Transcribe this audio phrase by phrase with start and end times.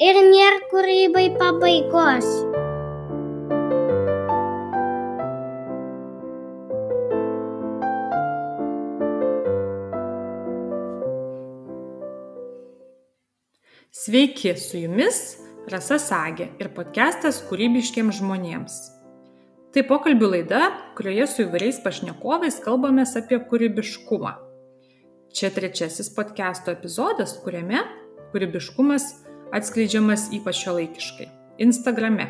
[0.00, 2.28] ir nėra kūrybai pabaigos.
[14.00, 15.36] Sveiki, su jumis
[15.68, 18.80] Rasa Sagė ir podcastas kūrybiškiams žmonėms.
[19.70, 20.62] Tai pokalbių laida,
[20.96, 24.32] kurioje su įvairiais pašnekovais kalbamės apie kūrybiškumą.
[25.36, 27.84] Čia trečiasis podcast'o epizodas, kuriame
[28.32, 29.12] kūrybiškumas
[29.52, 31.26] atskleidžiamas ypač šiuolaikiškai-
[31.64, 32.28] Instagrame.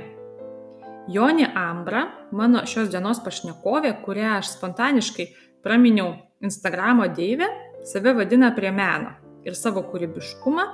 [1.10, 5.26] Jonė Ambra, mano šios dienos pašnekovė, kurią aš spontaniškai
[5.62, 7.48] praminiau Instagramo deivę,
[7.84, 9.12] save vadina prie meno
[9.44, 10.64] ir savo kūrybiškumą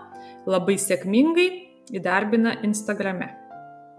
[0.47, 1.49] labai sėkmingai
[1.91, 3.33] įdarbina Instagrame.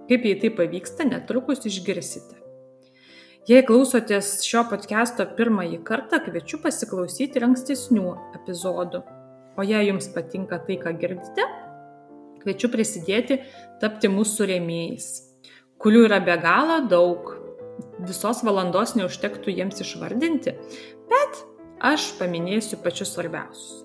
[0.08, 2.36] Kaip jai tai pavyksta, netrukus išgirsite.
[3.48, 9.04] Jei klausotės šio podcast'o pirmąjį kartą, kviečiu pasiklausyti ir ankstesnių epizodų.
[9.58, 11.44] O jei jums patinka tai, ką girdite,
[12.48, 13.42] kviečiu prisidėti
[13.82, 15.10] tapti mūsų rėmėjais,
[15.84, 17.34] kurių yra be galo daug.
[18.08, 20.53] Visos valandos neužtektų jiems išvardinti,
[21.09, 21.44] bet
[21.84, 23.84] aš paminėsiu pačius svarbiausius.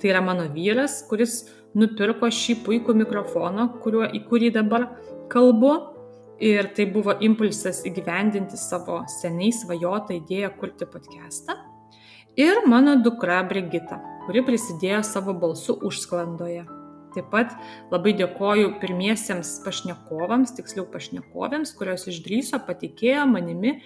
[0.00, 1.44] Tai yra mano vyras, kuris
[1.78, 4.90] nupirko šį puikų mikrofoną, kuriuo, į kurį dabar
[5.32, 5.76] kalbu.
[6.42, 11.54] Ir tai buvo impulsas įgyvendinti savo seniai svajotą idėją kurti podcastą.
[12.34, 16.81] Ir mano dukra Brigita, kuri prisidėjo savo balsu užsklandoje.
[17.12, 17.52] Taip pat
[17.92, 23.78] labai dėkoju pirmiesiems pašnekovams, tiksliau pašnekovėms, kurios išdryso, patikėjo manimi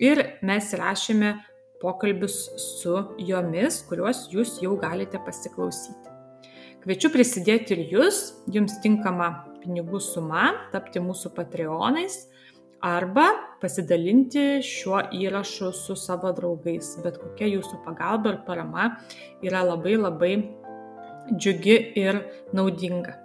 [0.00, 1.34] ir mes rašėme
[1.80, 6.10] pokalbius su jomis, kuriuos jūs jau galite pasiklausyti.
[6.80, 12.22] Kviečiu prisidėti ir jūs, jums tinkama pinigų suma, tapti mūsų patreonais
[12.80, 13.26] arba
[13.60, 16.94] pasidalinti šiuo įrašu su savo draugais.
[17.04, 18.88] Bet kokia jūsų pagalba ir parama
[19.44, 20.32] yra labai labai
[21.36, 22.22] džiugi ir
[22.56, 23.16] naudinga.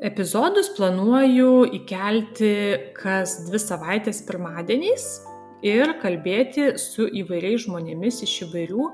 [0.00, 2.52] Epizodus planuoju įkelti
[2.96, 5.08] kas dvi savaitės pirmadieniais
[5.66, 8.86] ir kalbėti su įvairiais žmonėmis iš įvairių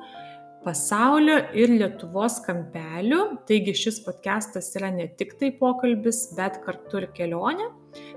[0.66, 3.20] pasaulio ir Lietuvos kampelių.
[3.47, 7.69] Taigi šis podcastas yra ne tik tai pokalbis, bet kartu ir kelionė,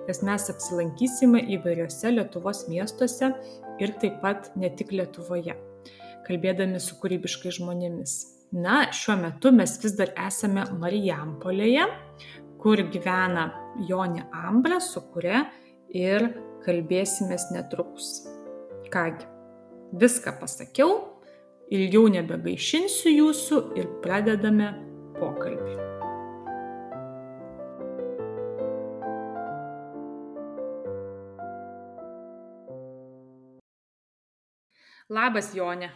[0.08, 3.30] nes mes apsilankysime įvairiose Lietuvos miestuose
[3.78, 5.54] ir taip pat ne tik Lietuvoje,
[6.26, 8.39] kalbėdami su kūrybiškai žmonėmis.
[8.52, 11.84] Na, šiuo metu mes vis dar esame Marijampolėje,
[12.58, 13.44] kur gyvena
[13.86, 15.44] Jonė Ambra, su kuria
[15.94, 16.26] ir
[16.66, 18.24] kalbėsimės netrukus.
[18.90, 19.28] Kągi,
[20.02, 20.98] viską pasakiau,
[21.70, 24.74] ilgiau nebegaišinsiu jūsų ir pradedame
[25.22, 25.78] pokalbį.
[35.10, 35.94] Labas, Jonė.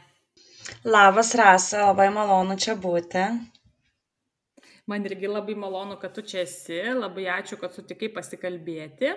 [0.85, 3.21] Labas, Rasa, labai malonu čia būti.
[4.91, 9.13] Man irgi labai malonu, kad tu čia esi, labai ačiū, kad sutikai pasikalbėti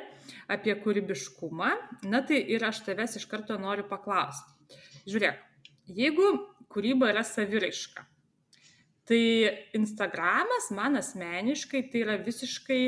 [0.47, 1.73] apie kūrybiškumą.
[2.07, 4.79] Na tai ir aš tavęs iš karto noriu paklausti.
[5.11, 5.43] Žiūrėk,
[5.91, 6.29] jeigu
[6.71, 8.07] kūryba yra saviraiška,
[9.11, 9.21] tai
[9.75, 12.83] Instagramas man asmeniškai tai yra visiškai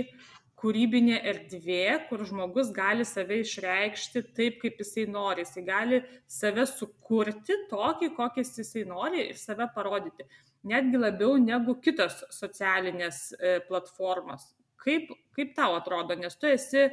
[0.58, 5.44] kūrybinė erdvė, kur žmogus gali save išreikšti taip, kaip jisai nori.
[5.46, 10.26] Jisai gali save sukurti tokį, kokį jisai nori ir save parodyti.
[10.68, 14.50] Netgi labiau negu kitos socialinės e, platformos.
[14.82, 16.88] Kaip, kaip tau atrodo, nes tu esi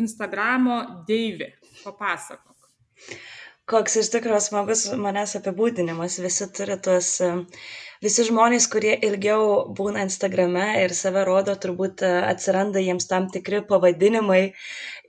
[0.00, 1.52] Instagramo deivė.
[1.82, 2.50] Papasakok
[3.70, 6.18] koks iš tikrųjų smagus manęs apibūdinimas.
[6.24, 7.12] Visi turi tuos,
[8.04, 13.62] visi žmonės, kurie ilgiau būna Instagrame ir save rodo, turbūt e, atsiranda jiems tam tikri
[13.68, 14.42] pavadinimai.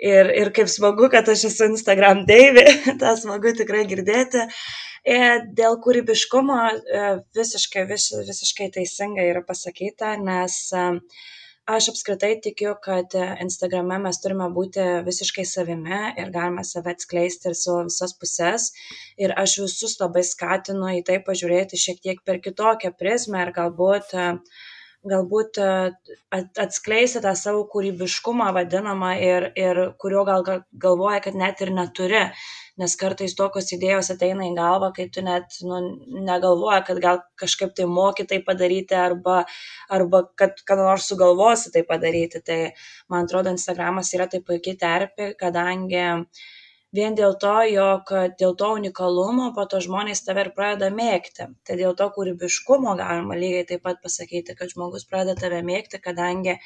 [0.01, 2.67] Ir, ir kaip smagu, kad aš esu Instagram deivė,
[3.01, 4.47] tą smagu tikrai girdėti.
[5.09, 7.05] Ir e, dėl kūrybiškumo e,
[7.37, 10.99] visiškai, vis, visiškai teisingai yra pasakyta, nes uh,
[11.69, 13.13] aš apskritai tikiu kad
[13.43, 18.71] instagrame mes turime būti visiškai savimi ir galime save atskleisti ir savo visas puses.
[19.17, 24.15] Ir aš visus labai skatinu į tai pažiūrėti šiek tiek per kitokią prizmę ir galbūt
[25.01, 25.57] galbūt
[26.61, 32.21] atskleisti tą savo kūrybiškumą vadinamą ir, ir kurio gal galvoja, kad net ir neturi
[32.81, 35.81] nes kartais tokios idėjos ateina į galvą, kai tu net nu,
[36.27, 39.43] negalvoji, kad gal kažkaip tai moki tai padaryti arba,
[39.97, 42.41] arba kad kada nors sugalvosi tai padaryti.
[42.47, 42.59] Tai
[43.13, 46.07] man atrodo, Instagramas yra taip puikiai terpė, kadangi
[46.97, 51.47] vien dėl to, jog dėl to unikalumo po to žmonės tave ir pradeda mėgti.
[51.67, 56.57] Tai dėl to kūrybiškumo galima lygiai taip pat pasakyti, kad žmogus pradeda tave mėgti, kadangi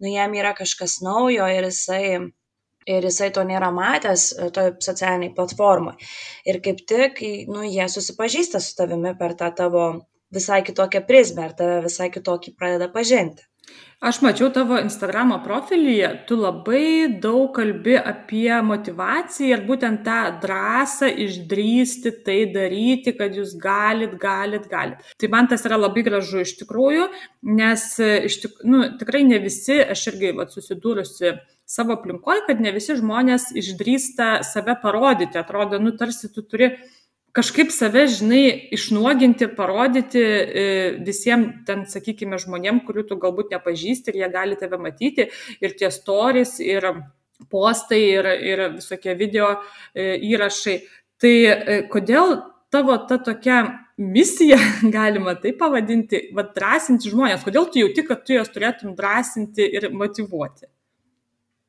[0.00, 2.04] nu, jam yra kažkas naujo ir jisai
[2.86, 5.96] ir jisai to nėra matęs e, toj socialinėj platformoj.
[6.48, 9.88] Ir kaip tik, nu, jie susipažįsta su tavimi per tą tavo
[10.34, 13.46] visai kitokią prizmę ir tave visai kitokį pradeda pažinti.
[14.06, 21.08] Aš mačiau tavo Instagramo profilyje, tu labai daug kalbi apie motivaciją ir būtent tą drąsą
[21.24, 25.00] išdrysti tai daryti, kad jūs galit, galit, galit.
[25.16, 27.08] Tai man tas yra labai gražu iš tikrųjų,
[27.56, 27.88] nes
[28.28, 31.32] iš tik, nu, tikrai ne visi, aš irgi vat, susidūrusi
[31.66, 35.38] savo aplinkoje, kad ne visi žmonės išdrįsta save parodyti.
[35.40, 36.76] Atrodo, nu tarsi tu turi
[37.36, 40.66] kažkaip save, žinai, išnuoginti, parodyti e,
[41.04, 45.28] visiems ten, sakykime, žmonėm, kurių tu galbūt nepažįsti ir jie gali tave matyti,
[45.60, 46.86] ir tie stories, ir
[47.52, 49.50] postai, ir, ir visokie video
[49.92, 50.78] e, įrašai.
[51.20, 52.38] Tai e, kodėl
[52.72, 53.58] tavo ta tokia
[54.00, 54.56] misija,
[54.96, 59.90] galima tai pavadinti, vad drąsinti žmonės, kodėl tu jauti, kad tu juos turėtum drąsinti ir
[59.92, 60.70] motivuoti?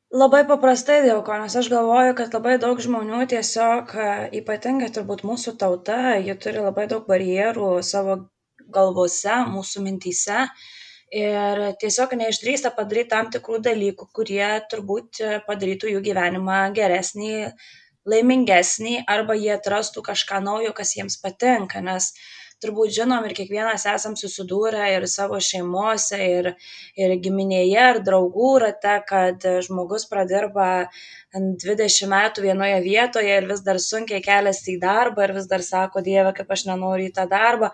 [0.08, 3.90] Labai paprastai dėl ko, nes aš galvoju, kad labai daug žmonių tiesiog,
[4.38, 8.14] ypatingai turbūt mūsų tauta, jie turi labai daug barjerų savo
[8.72, 10.46] galvose, mūsų mintyse
[11.12, 17.52] ir tiesiog neišdrįsta padaryti tam tikrų dalykų, kurie turbūt padarytų jų gyvenimą geresnį,
[18.08, 22.14] laimingesnį arba jie atrastų kažką naujo, kas jiems patinka, nes
[22.62, 26.50] turbūt žinom ir kiekvienas esam susidūrę ir savo šeimose, ir,
[26.98, 30.88] ir giminėje, ir draugų rate, kad žmogus pradirba
[31.34, 36.02] 20 metų vienoje vietoje ir vis dar sunkiai keliasi į darbą ir vis dar sako,
[36.04, 37.72] Dieve, kaip aš nenoriu į tą darbą.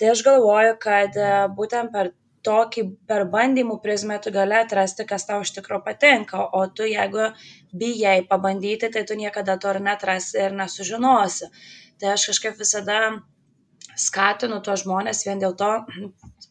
[0.00, 1.16] Tai aš galvoju, kad
[1.56, 2.14] būtent per
[2.46, 7.30] tokį per bandymų prizmę tu gali atrasti, kas tau iš tikrųjų patinka, o tu jeigu
[7.76, 11.50] bijai pabandyti, tai tu niekada to ir netrasi ir nesužinosi.
[12.00, 13.00] Tai aš kažkaip visada
[14.06, 15.70] skatinu tuos žmones vien dėl to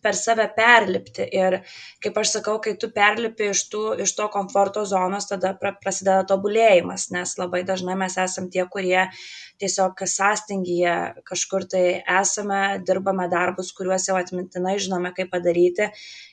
[0.02, 1.26] per save perlipti.
[1.36, 1.60] Ir
[2.04, 7.10] kaip aš sakau, kai tu perlipi iš, tų, iš to komforto zonos, tada prasideda tobulėjimas,
[7.16, 9.08] nes labai dažnai mes esam tie, kurie
[9.60, 10.96] tiesiog sąstingyje
[11.28, 11.84] kažkur tai
[12.20, 15.90] esame, dirbame darbus, kuriuos jau atmintinai žinome, kaip padaryti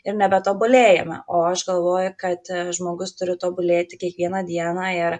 [0.06, 1.22] ir nebetobulėjame.
[1.26, 5.18] O aš galvoju, kad žmogus turi tobulėti kiekvieną dieną ir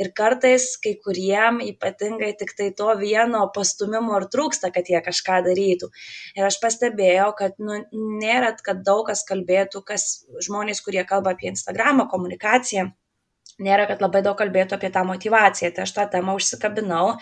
[0.00, 5.90] ir kartais kai kuriem ypatingai tiktai to vieno pastumimo ir trūksta, kad jie kažką darytų.
[6.34, 11.50] Ir aš pastebėjau, kad nu, nėra, kad daug kas kalbėtų, kas žmonės, kurie kalba apie
[11.50, 12.88] Instagramą, komunikaciją,
[13.62, 15.72] nėra, kad labai daug kalbėtų apie tą motivaciją.
[15.74, 17.16] Tai aš tą temą užsikabinau,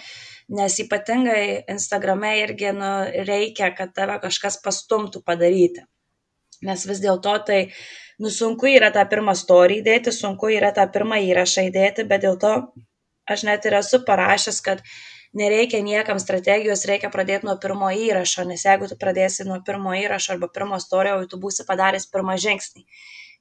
[0.52, 2.92] nes ypatingai Instagrame irgi nu,
[3.28, 5.84] reikia, kad tave kažkas pastumtų padaryti.
[6.62, 7.60] Nes vis dėlto tai
[8.22, 12.38] nu sunku yra tą pirmą storį įdėti, sunku yra tą pirmą įrašą įdėti, bet dėl
[12.38, 12.52] to
[13.26, 14.82] aš net ir esu parašęs, kad
[15.36, 20.34] nereikia niekam strategijos, reikia pradėti nuo pirmo įrašo, nes jeigu tu pradėsi nuo pirmo įrašo
[20.36, 22.84] arba pirmo storio, tu būsi padaręs pirmą žingsnį.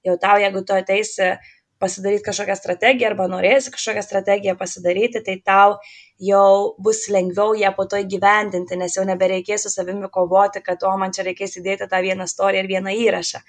[0.07, 1.33] Jau tau, jeigu tu ateisi
[1.81, 5.77] pasidaryti kažkokią strategiją arba norėsi kažkokią strategiją pasidaryti, tai tau
[6.21, 10.95] jau bus lengviau ją po to įgyvendinti, nes jau nebereikės su savimi kovoti, kad o
[11.01, 13.41] man čia reikės įdėti tą vieną istoriją ir vieną įrašą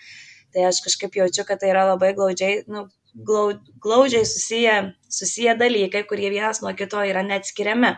[0.52, 6.30] tai aš kažkaip jaučiu, kad tai yra labai glaudžiai, nu, glaudžiai susiję, susiję dalykai, kurie
[6.30, 7.92] vienas nuo kito yra neatskiriami.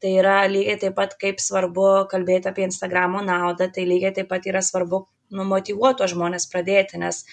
[0.00, 4.46] Tai yra lygiai taip pat, kaip svarbu kalbėti apie Instagramo naudą, tai lygiai taip pat
[4.48, 5.02] yra svarbu
[5.36, 7.24] numotivuoto žmonės pradėti, nes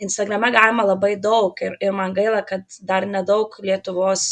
[0.00, 4.26] Instagrame galima labai daug ir, ir man gaila, kad dar nedaug Lietuvos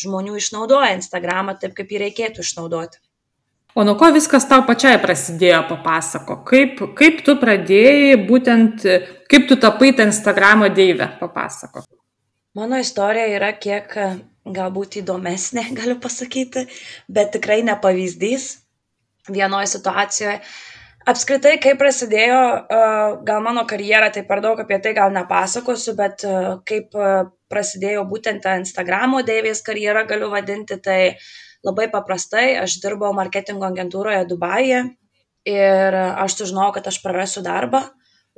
[0.00, 3.00] žmonių išnaudoja Instagramą taip, kaip jį reikėtų išnaudoti.
[3.74, 6.40] O nuo ko viskas tau pačiai prasidėjo, papasako?
[6.46, 8.86] Kaip, kaip tu pradėjai būtent,
[9.30, 11.84] kaip tu tapai tą Instagramo deivę, papasako?
[12.58, 13.94] Mano istorija yra kiek
[14.50, 16.66] galbūt įdomesnė, galiu pasakyti,
[17.06, 18.50] bet tikrai ne pavyzdys
[19.30, 20.40] vienoje situacijoje.
[21.10, 22.40] Apskritai, kaip prasidėjo,
[23.24, 26.26] gal mano karjera, tai per daug apie tai gal nepasakosiu, bet
[26.68, 26.98] kaip
[27.50, 31.30] prasidėjo būtent tą Instagramo deivės karjerą, galiu vadinti, tai uh,
[31.66, 34.82] labai paprastai aš dirbau marketingo agentūroje Dubajuje
[35.48, 37.82] ir aš sužinojau, kad aš prarasiu darbą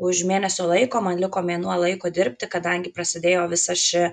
[0.02, 4.08] už mėnesio laiko, man liko mėnuo laiko dirbti, kadangi prasidėjo visa ši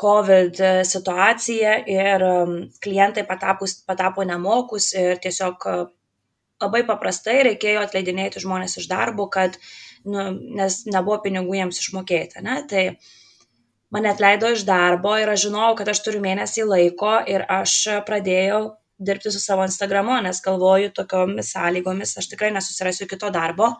[0.00, 5.82] COVID situacija ir um, klientai patapus, patapo nemokus ir tiesiog uh,
[6.60, 9.58] labai paprastai reikėjo atleidinėti žmonės iš darbo, kad,
[10.08, 12.40] nu, nes nebuvo pinigų jiems išmokėti.
[12.44, 12.56] Ne?
[12.68, 13.10] Tai uh,
[13.94, 18.62] mane atleido iš darbo ir aš žinojau, kad aš turiu mėnesį laiko ir aš pradėjau
[19.00, 23.70] dirbti su savo Instagramu, nes galvoju, tokiomis sąlygomis aš tikrai nesusirasiu kito darbo,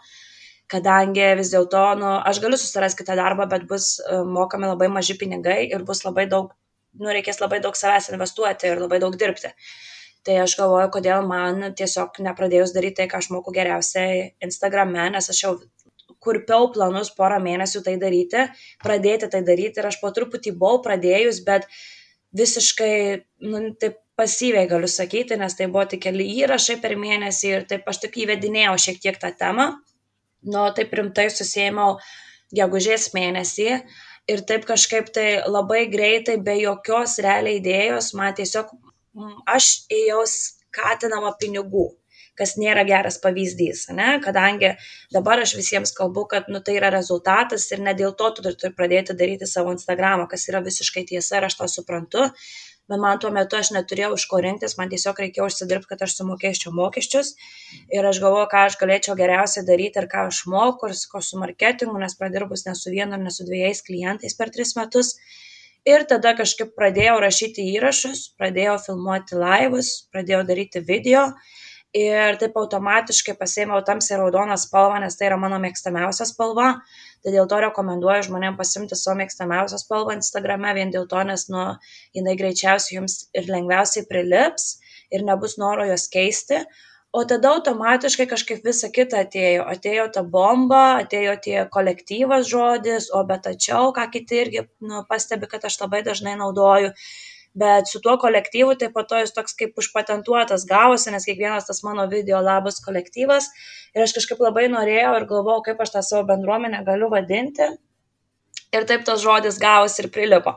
[0.73, 5.19] kadangi vis dėlto, nu, aš galiu susirasti kitą darbą, bet bus e, mokami labai maži
[5.21, 6.55] pinigai ir bus labai daug,
[6.97, 9.53] nu, reikės labai daug savęs investuoti ir labai daug dirbti.
[10.25, 15.31] Tai aš galvoju, kodėl man tiesiog nepradėjus daryti tai, ką aš moku geriausiai Instagrame, nes
[15.33, 15.53] aš jau
[16.25, 18.45] kurpiau planus porą mėnesių tai daryti,
[18.85, 21.67] pradėti tai daryti ir aš po truputį buvau pradėjus, bet
[22.37, 22.95] visiškai,
[23.49, 27.89] nu, taip pasyviai galiu sakyti, nes tai buvo tik keli įrašai per mėnesį ir taip
[27.89, 29.71] aš tik įvedinėjau šiek tiek tą temą.
[30.45, 31.97] Nu, taip rimtai susėmiau
[32.57, 33.69] gegužės mėnesį
[34.31, 38.71] ir taip kažkaip tai labai greitai, be jokios realiai idėjos, man tiesiog,
[39.49, 41.89] aš ėjau skatinama pinigų
[42.41, 44.15] kas nėra geras pavyzdys, ne?
[44.25, 44.73] kadangi
[45.15, 48.73] dabar aš visiems kalbu, kad nu, tai yra rezultatas ir ne dėl to tu turi
[48.77, 52.31] pradėti daryti savo Instagramą, kas yra visiškai tiesa ir aš tą suprantu,
[52.91, 56.17] bet man tuo metu aš neturėjau iš ko rinktis, man tiesiog reikėjo užsidirbti, kad aš
[56.19, 57.37] sumokėčiau mokesčius
[57.95, 61.39] ir aš galvoju, ką aš galėčiau geriausiai daryti ir ką aš moku ir ko su
[61.43, 65.15] marketingu, nes pradirbus ne su vienu, ne su dviejais klientais per tris metus.
[65.89, 71.31] Ir tada kažkaip pradėjau rašyti įrašus, pradėjau filmuoti laivus, pradėjau daryti video
[71.97, 76.75] ir taip automatiškai pasėmiau tamsiai raudoną spalvą, nes tai yra mano mėgstamiausia spalva.
[77.25, 81.67] Tai dėl to rekomenduoju žmonėm pasimti savo mėgstamiausią spalvą Instagrame, vien dėl to, nes nu,
[82.17, 84.79] jinai greičiausiai jums ir lengviausiai prilips
[85.11, 86.63] ir nebus noro jos keisti.
[87.13, 89.65] O tada automatiškai kažkaip visa kita atėjo.
[89.73, 95.51] Atėjo ta bomba, atėjo tie kolektyvas žodis, o bet tačiau, ką kiti irgi nu, pastebi,
[95.51, 96.93] kad aš labai dažnai naudoju
[97.55, 101.83] bet su tuo kolektyvu tai po to jis toks kaip užpatentuotas gavosi, nes kiekvienas tas
[101.87, 103.51] mano video labas kolektyvas.
[103.95, 107.67] Ir aš kažkaip labai norėjau ir galvojau, kaip aš tą savo bendruomenę galiu vadinti.
[108.71, 110.55] Ir taip tas žodis gavosi ir prilipo.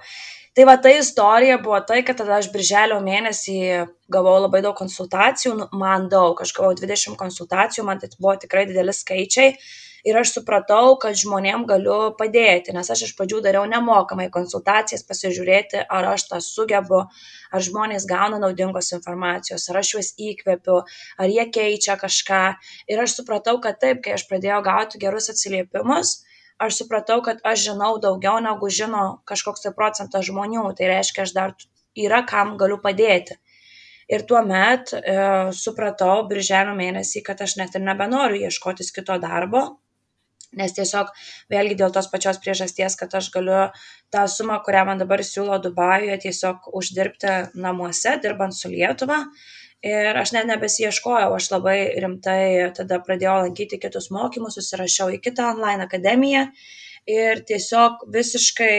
[0.54, 3.56] Tai va ta istorija buvo tai, kad tada aš birželio mėnesį
[4.14, 8.68] gavau labai daug konsultacijų, nu, man daug, aš gavau 20 konsultacijų, man tai buvo tikrai
[8.70, 9.56] dideli skaičiai
[10.04, 15.86] ir aš supratau, kad žmonėm galiu padėti, nes aš iš pradžių dariau nemokamai konsultacijas, pasižiūrėti,
[15.98, 17.04] ar aš tą sugebu,
[17.54, 20.82] ar žmonės gauna naudingos informacijos, ar aš juos įkvepiu,
[21.18, 22.44] ar jie keičia kažką.
[22.92, 26.18] Ir aš supratau, kad taip, kai aš pradėjau gauti gerus atsiliepimus,
[26.60, 30.68] aš supratau, kad aš žinau daugiau negu žino kažkoks tai procentas žmonių.
[30.78, 31.56] Tai reiškia, aš dar
[31.96, 33.40] yra kam galiu padėti.
[34.12, 35.14] Ir tuo met e,
[35.56, 39.64] supratau, birželio mėnesį, kad aš net ir nebenoriu ieškotis kito darbo,
[40.58, 41.12] nes tiesiog
[41.52, 43.66] vėlgi dėl tos pačios priežasties, kad aš galiu
[44.14, 49.24] tą sumą, kurią man dabar siūlo Dubajuje, tiesiog uždirbti namuose, dirbant su Lietuva.
[49.84, 55.50] Ir aš net nebesieškojau, aš labai rimtai tada pradėjau lankyti kitus mokymus, susirašiau į kitą
[55.52, 56.46] online akademiją
[57.10, 58.78] ir tiesiog visiškai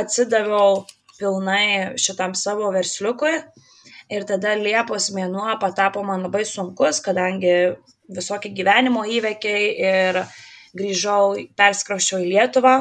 [0.00, 0.86] atsidaviau
[1.18, 3.34] pilnai šitam savo versliukui.
[4.08, 7.74] Ir tada Liepos mėnuo patapo man labai sunkus, kadangi
[8.16, 10.34] visokie gyvenimo įvekiai ir uh,
[10.78, 12.76] grįžau, perskrausčiau į Lietuvą.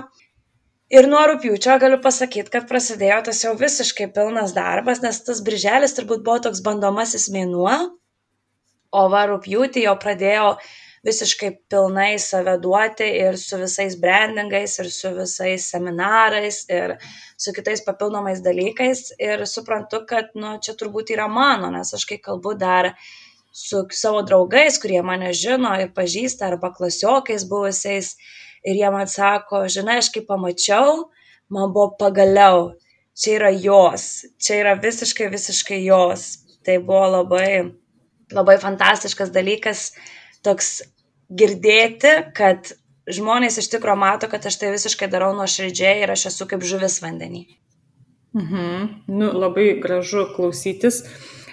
[0.94, 5.98] Ir nuo rūpiučio galiu pasakyti, kad prasidėjo tas jau visiškai pilnas darbas, nes tas birželis
[5.98, 7.78] turbūt buvo toks bandomasis mėnuo,
[8.94, 10.52] o va rūpiutį jau pradėjau
[11.06, 16.96] visiškai pilnai save duoti ir su visais brandingais, ir su visais seminarais, ir
[17.38, 19.12] su kitais papildomais dalykais.
[19.22, 23.14] Ir suprantu, kad, nu, čia turbūt yra mano, nes aš kai kalbu dar uh,
[23.56, 28.16] su savo draugais, kurie mane žino ir pažįsta, arba klasiokais buvusiais.
[28.66, 31.06] Ir jie man sako, žinai, aš kai pamačiau,
[31.54, 32.74] man buvo pagaliau,
[33.16, 36.26] čia yra jos, čia yra visiškai, visiškai jos.
[36.66, 37.78] Tai buvo labai,
[38.34, 39.92] labai fantastiškas dalykas,
[40.44, 40.82] toks
[41.30, 42.74] girdėti, kad
[43.08, 46.66] žmonės iš tikrųjų mato, kad aš tai visiškai darau nuo širdžiai ir aš esu kaip
[46.66, 47.46] žuvis vandenį.
[48.36, 48.88] Mhm.
[49.16, 51.06] Nu, labai gražu klausytis.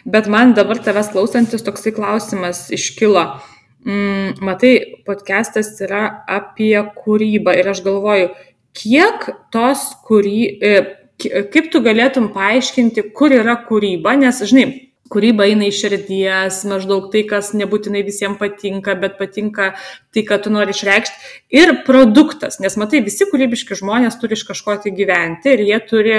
[0.04, 3.22] Bet man dabar tavęs klausantis toksai klausimas iškilo.
[3.86, 4.72] Mm, matai,
[5.06, 8.32] podcastas yra apie kūrybą ir aš galvoju,
[8.78, 10.38] kiek tos kūry...
[10.62, 10.74] E,
[11.22, 14.66] kaip tu galėtum paaiškinti, kur yra kūryba, nes, žinai,
[15.12, 19.72] kūryba eina iš širdies, maždaug tai, kas nebūtinai visiems patinka, bet patinka
[20.14, 21.34] tai, ką tu nori išreikšti.
[21.58, 26.16] Ir produktas, nes matai, visi kūrybiški žmonės turi iš kažko tai gyventi ir jie turi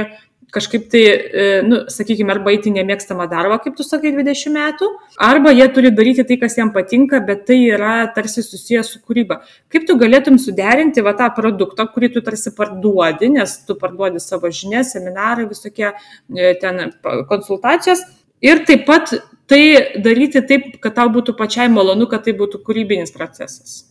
[0.53, 4.89] kažkaip tai, e, nu, sakykime, arba eiti nemėgstamą darbą, kaip tu sakai, 20 metų,
[5.27, 9.39] arba jie turi daryti tai, kas jiems patinka, bet tai yra tarsi susijęs su kūryba.
[9.73, 14.51] Kaip tu galėtum suderinti va tą produktą, kurį tu tarsi parduodi, nes tu parduodi savo
[14.53, 16.91] žinias, seminarai, visokie e, ten
[17.31, 18.05] konsultacijos,
[18.43, 19.15] ir taip pat
[19.49, 19.63] tai
[20.05, 23.81] daryti taip, kad tau būtų pačiai malonu, kad tai būtų kūrybinis procesas.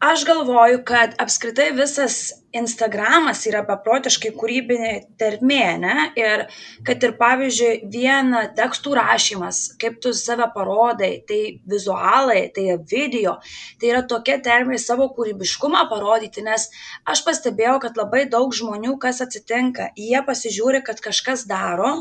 [0.00, 6.06] Aš galvoju, kad apskritai visas Instagramas yra beprotiškai kūrybinė termė, ne?
[6.18, 6.44] Ir
[6.86, 11.40] kad ir pavyzdžiui, vien tekstų rašymas, kaip tu save parodai, tai
[11.70, 13.36] vizualai, tai video,
[13.80, 16.68] tai yra tokia termė savo kūrybiškumą parodyti, nes
[17.06, 22.00] aš pastebėjau, kad labai daug žmonių, kas atsitinka, jie pasižiūri, kad kažkas daro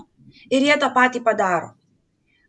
[0.49, 1.75] ir jie tą patį padaro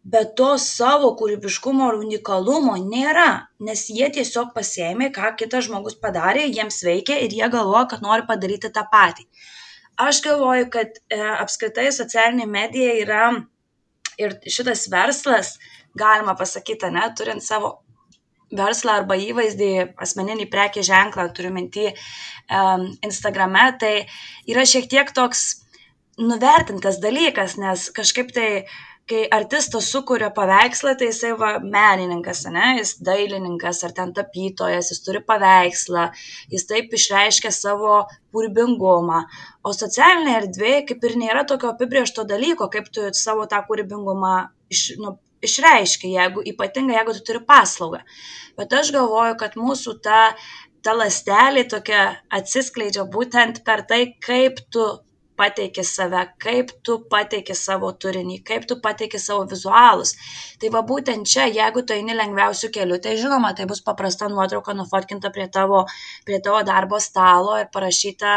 [0.04, 6.47] bet to savo kūrybiškumo ir unikalumo nėra, nes jie tiesiog pasėmė, ką kitas žmogus padarė,
[6.49, 9.26] jiems veikia ir jie galvoja, kad nori padaryti tą patį.
[10.00, 13.26] Aš galvoju, kad e, apskritai socialinė medija yra
[14.21, 15.59] ir šitas verslas,
[15.99, 17.80] galima pasakyti, ne, turint savo
[18.57, 23.92] verslą arba įvaizdį, asmeninį prekį ženklą, turiu minti um, Instagrame, tai
[24.50, 25.61] yra šiek tiek toks
[26.21, 28.49] nuvertintas dalykas, nes kažkaip tai
[29.11, 35.02] kai artistas sukuria paveikslą, tai jisai va menininkas, ne, jis dailininkas ar ten tapytojas, jis
[35.07, 36.07] turi paveikslą,
[36.55, 37.97] jis taip išreiškia savo
[38.35, 39.25] kūrybingumą.
[39.67, 44.37] O socialinė erdvė kaip ir nėra tokio apibriešto dalyko, kaip tu savo tą kūrybingumą
[44.73, 48.02] iš, nu, išreiškia, jeigu, ypatingai jeigu tu turi paslaugą.
[48.59, 50.23] Bet aš galvoju, kad mūsų ta,
[50.85, 52.02] ta lastelė tokia
[52.40, 54.87] atsiskleidžia būtent per tai, kaip tu
[55.40, 60.14] pateiki save, kaip tu pateiki savo turinį, kaip tu pateiki savo vizualus.
[60.61, 64.76] Tai va būtent čia, jeigu tu eini lengviausių kelių, tai žinoma, tai bus paprasta nuotrauka
[64.76, 65.87] nufotkinta prie tavo,
[66.28, 68.35] prie tavo darbo stalo ir parašyta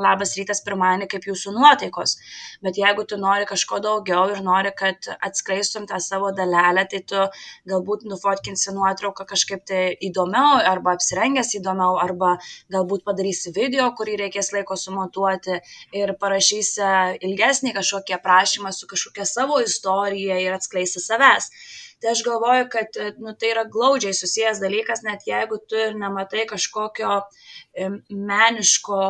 [0.00, 2.16] labas rytas pirmadienį kaip jūsų nuotaikos.
[2.64, 7.22] Bet jeigu tu nori kažko daugiau ir nori, kad atskleistum tą savo dalelę, tai tu
[7.70, 12.36] galbūt nufotkinsi nuotrauką kažkaip tai įdomiau, arba apsirengęs įdomiau, arba
[12.72, 15.60] galbūt padarysi video, kurį reikės laiko sumontuoti
[16.00, 21.50] ir parašysi ilgesnį kažkokį aprašymą su kažkokia savo istorija ir atskleisi savęs.
[22.00, 26.46] Tai aš galvoju, kad nu, tai yra glaudžiai susijęs dalykas, net jeigu tu ir nematai
[26.48, 27.18] kažkokio
[28.08, 29.00] meniško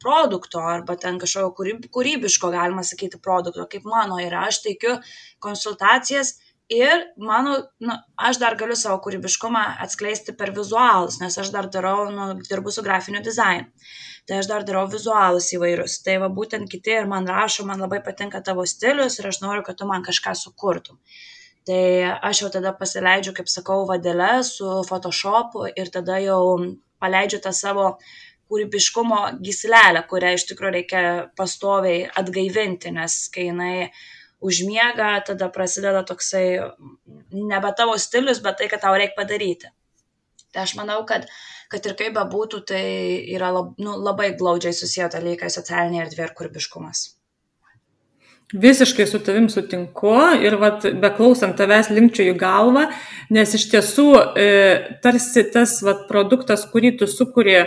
[0.00, 4.46] produkto arba ten kažkokio kūrybiško, galima sakyti, produkto, kaip mano yra.
[4.48, 4.96] Aš teikiu
[5.44, 6.38] konsultacijas
[6.72, 7.96] ir mano, nu,
[8.28, 12.84] aš dar galiu savo kūrybiškumą atskleisti per vizualus, nes aš dar darau, nu, dirbu su
[12.86, 13.66] grafiniu dizainu.
[14.28, 16.02] Tai aš dar darau vizualus įvairius.
[16.04, 19.64] Tai va būtent kiti ir man rašo, man labai patinka tavo stilius ir aš noriu,
[19.64, 21.00] kad tu man kažką sukurtum
[21.68, 26.40] tai aš jau tada pasileidžiu, kaip sakau, vadėlę su Photoshopu ir tada jau
[27.02, 27.90] paleidžiu tą savo
[28.48, 31.02] kūrybiškumo gislelę, kurią iš tikrųjų reikia
[31.36, 33.90] pastoviai atgaivinti, nes kai jinai
[34.40, 36.46] užmiega, tada prasideda toksai
[37.34, 39.70] nebe tavo stilius, bet tai, kad tau reikia padaryti.
[40.54, 41.26] Tai aš manau, kad,
[41.72, 42.82] kad ir kaip bebūtų, tai
[43.34, 47.08] yra lab, nu, labai glaudžiai susiję dalykai socialinė erdvė ir kūrybiškumas.
[48.48, 52.86] Visiškai su tavim sutinku ir vat, beklausant tavęs linkčiau į galvą,
[53.36, 54.06] nes iš tiesų
[54.40, 54.46] e,
[55.04, 57.66] tarsi tas vat, produktas, kurį tu sukūrė,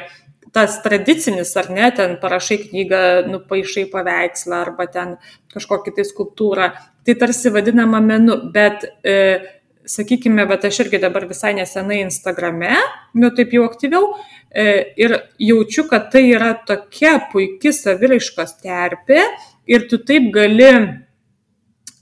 [0.51, 5.15] tas tradicinis, ar ne, ten parašai knygą, nupaišai paveikslą arba ten
[5.53, 6.69] kažkokį tai skulptūrą,
[7.07, 9.15] tai tarsi vadinama menu, bet, e,
[9.87, 12.75] sakykime, bet aš irgi dabar visai nesenai Instagrame,
[13.15, 14.11] nu taip jau aktyviau,
[14.51, 19.23] e, ir jaučiu, kad tai yra tokia puikia saviraiškos terpė,
[19.71, 20.73] ir tu taip gali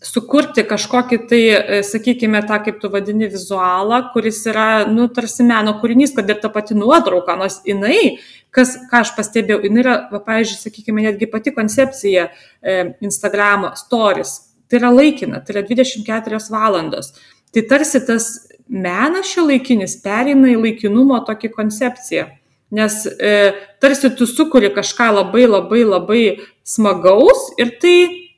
[0.03, 5.75] sukurti kažkokį tai, e, sakykime, tą, kaip tu vadini, vizualą, kuris yra, nu, tarsi meno
[5.81, 8.19] kūrinys, kad ir ta pati nuotrauka, nors jinai,
[8.55, 14.37] kas, ką aš pastebėjau, jinai yra, va, pavyzdžiui, sakykime, netgi pati koncepcija e, Instagramo stories.
[14.69, 17.13] Tai yra laikina, tai yra 24 valandos.
[17.51, 18.29] Tai tarsi tas
[18.69, 22.27] menas šio laikinis perina į laikinumo tokį koncepciją.
[22.77, 23.31] Nes e,
[23.81, 26.23] tarsi tu sukuri kažką labai labai labai
[26.61, 27.95] smagaus ir tai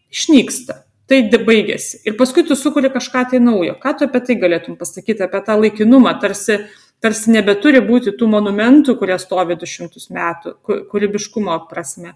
[0.08, 0.86] išnyksta.
[1.12, 1.98] Tai baigėsi.
[2.08, 3.76] Ir paskui tu sukuri kažką tai naujo.
[3.84, 6.14] Ką tu apie tai galėtum pasakyti, apie tą laikinumą?
[6.24, 6.62] Tarsi,
[7.04, 10.56] tarsi nebeturi būti tų monumentų, kurie stovi 200 metų,
[10.94, 12.16] kūrybiškumo prasme.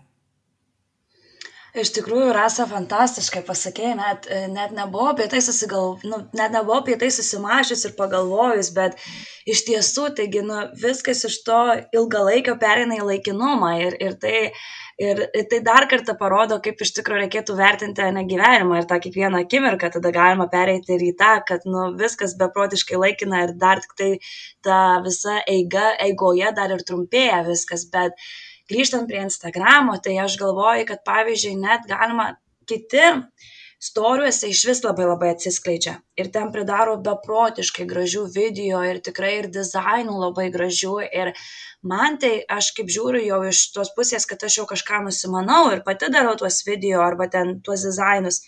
[1.76, 6.96] Iš tikrųjų, Rasa fantastiškai pasakė, net, net nebuvo apie tai susigal, nu, net nebuvo apie
[7.02, 8.96] tai susimašius ir pagalvojus, bet
[9.44, 11.60] iš tiesų, taigi, nu, viskas iš to
[12.00, 14.38] ilgalaikio pereina į laikinumą ir, ir tai,
[15.02, 19.42] ir tai dar kartą parodo, kaip iš tikrųjų reikėtų vertinti ne gyvenimą ir tą kiekvieną
[19.44, 23.96] akimirką, tada galima pereiti ir į tą, kad nu, viskas beprotiškai laikina ir dar tik
[24.00, 24.10] tai
[24.64, 28.16] ta visa eiga, eigoje dar ir trumpėja viskas, bet
[28.72, 32.32] grįžtant prie Instagramo, tai aš galvoju, kad pavyzdžiui, net galima
[32.70, 33.04] kiti
[33.86, 35.96] storiuose iš vis labai labai atsiskleidžia.
[36.20, 40.96] Ir ten pridaro beprotiškai gražių video ir tikrai ir dizainų labai gražių.
[41.22, 41.34] Ir
[41.94, 45.84] man tai aš kaip žiūriu jau iš tos pusės, kad aš jau kažką nusimanau ir
[45.88, 48.42] pati darau tuos video arba ten tuos dizainus.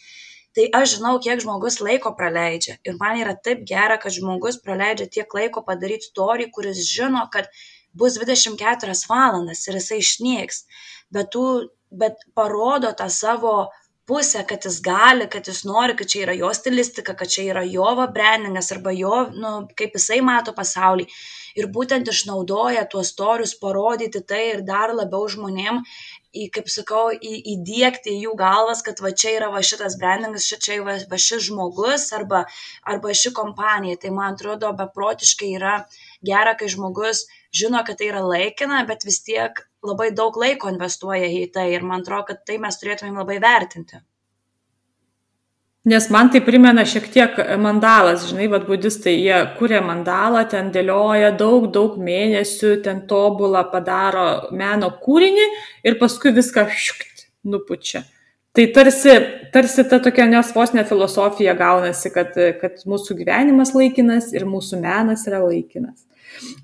[0.57, 2.79] Tai aš žinau, kiek žmogus laiko praleidžia.
[2.87, 7.51] Ir man yra taip gera, kad žmogus praleidžia tiek laiko padaryti storį, kuris žino, kad
[7.93, 10.63] bus 24 valandas ir jisai išnyks,
[11.13, 11.45] bet, tų,
[12.01, 13.53] bet parodo tą savo
[14.07, 17.63] pusę, kad jis gali, kad jis nori, kad čia yra jo stilistika, kad čia yra
[17.67, 21.07] jo brandingas arba jo, nu, kaip jisai mato pasaulį.
[21.57, 25.81] Ir būtent išnaudoja tuos torius parodyti tai ir dar labiau žmonėm,
[26.37, 30.59] į, kaip sakau, į, įdėkti jų galvas, kad va čia yra va šitas brandingas, čia,
[30.63, 32.45] čia va, va šis žmogus arba,
[32.85, 33.99] arba ši kompanija.
[34.03, 35.79] Tai man atrodo beprotiškai yra
[36.25, 41.29] gera, kai žmogus žino, kad tai yra laikina, bet vis tiek labai daug laiko investuoja
[41.39, 44.03] į tai ir man atrodo, kad tai mes turėtumėm labai vertinti.
[45.87, 51.29] Nes man tai primena šiek tiek mandalas, žinai, vad budistai, jie kuria mandalą, ten dėlioja
[51.39, 55.45] daug, daug mėnesių, ten tobulą padaro meno kūrinį
[55.87, 58.03] ir paskui viską šiukt nupučia.
[58.57, 59.15] Tai tarsi,
[59.53, 65.39] tarsi ta tokia nesvosnė filosofija gaunasi, kad, kad mūsų gyvenimas laikinas ir mūsų menas yra
[65.45, 66.03] laikinas.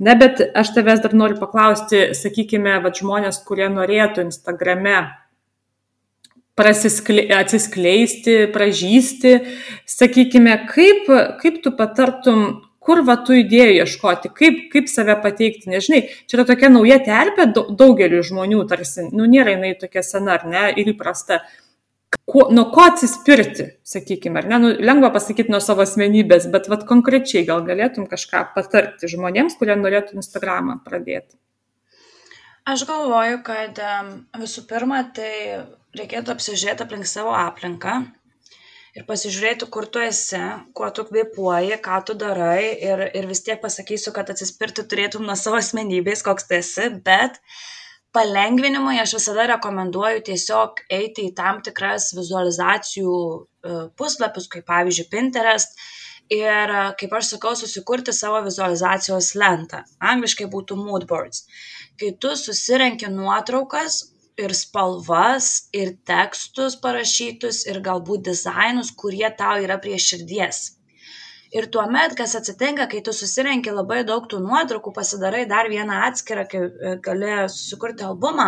[0.04, 4.98] Na, bet aš tavęs dar noriu paklausti, sakykime, va žmonės, kurie norėtų Instagrame
[6.58, 9.40] atsiskleisti, pražysti,
[9.90, 11.10] sakykime, kaip,
[11.42, 16.48] kaip tu patartum, kur va tų idėjų ieškoti, kaip, kaip save pateikti, nežinai, čia yra
[16.50, 21.42] tokia nauja terpė daugeliu žmonių, tarsi, nu nėra jinai tokia sena ar ne, ir įprasta.
[22.30, 26.86] Kuo, nuo ko atsispirti, sakykime, ar ne, nu, lengva pasakyti nuo savo asmenybės, bet vat
[26.90, 31.36] konkrečiai gal galėtum kažką patarti žmonėms, kurie norėtų Instagramą pradėti.
[32.64, 33.80] Aš galvoju, kad
[34.40, 35.34] visų pirma, tai
[36.00, 37.98] reikėtų apsižiūrėti aplink savo aplinką
[38.96, 40.40] ir pasižiūrėti, kur tu esi,
[40.78, 45.36] kuo tu kvepuoji, ką tu darai ir, ir vis tiek pasakysiu, kad atsispirti turėtum nuo
[45.40, 47.40] savo asmenybės, koks tu esi, bet
[48.14, 55.80] palengvinimui aš visada rekomenduoju tiesiog eiti į tam tikras vizualizacijų e, puslapius, kaip pavyzdžiui Pinterest,
[56.34, 59.84] ir, kaip aš sakau, susikurti savo vizualizacijos lentą.
[60.14, 61.44] Angliškai būtų mood boards
[62.00, 64.00] kai tu susirenki nuotraukas
[64.44, 65.50] ir spalvas,
[65.80, 70.64] ir tekstus parašytus, ir galbūt dizainus, kurie tau yra prie širdies.
[71.54, 76.48] Ir tuomet, kas atsitinka, kai tu susirenki labai daug tų nuotraukų, pasidarai dar vieną atskirą,
[76.50, 78.48] kai e, gali sukurti albumą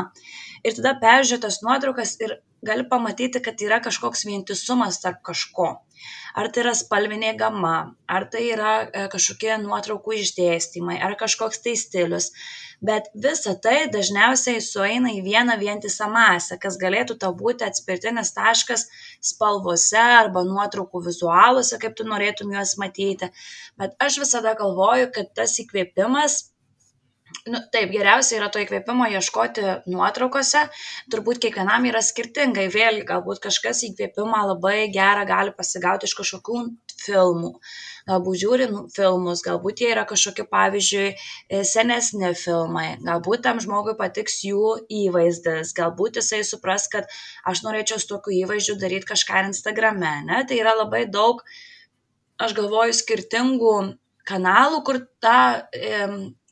[0.66, 5.74] ir tada peržiūrėti tas nuotraukas ir gali pamatyti, kad yra kažkoks vientisumas tarp kažko
[6.36, 7.76] ar tai yra spalvinė gama,
[8.12, 12.32] ar tai yra e, kažkokie nuotraukų išdėstymai, ar kažkoks tai stilius.
[12.86, 18.84] Bet visa tai dažniausiai sueina į vieną vientisą masę, kas galėtų tau būti atspirtinis taškas
[19.24, 23.32] spalvose arba nuotraukų vizualuose, kaip tu norėtum juos matyti.
[23.80, 26.42] Bet aš visada galvoju, kad tas įkvėpimas
[27.46, 30.64] nu taip geriausia yra to įkvėpimo ieškoti nuotraukose.
[31.14, 36.62] Turbūt kiekvienam yra skirtingai vėlgi galbūt kažkas įkvėpimą labai gerą gali pasigauti iš kažkokių
[37.04, 37.52] filmų.
[38.10, 42.88] Galbūt žiūri nu, filmus galbūt jie yra kažkokie pavyzdžiui e, senesni filmai.
[43.06, 44.72] Galbūt tam žmogui patiks jų
[45.04, 45.76] įvaizdis.
[45.78, 47.10] Galbūt jisai supras kad
[47.46, 50.42] aš norėčiau su tokiu įvaizdžiu daryt kažką ir instagrame ne?
[50.50, 51.46] Tai yra labai daug
[52.42, 53.76] aš galvoju skirtingų
[54.26, 55.38] kanalų kur tą
[55.78, 56.02] e,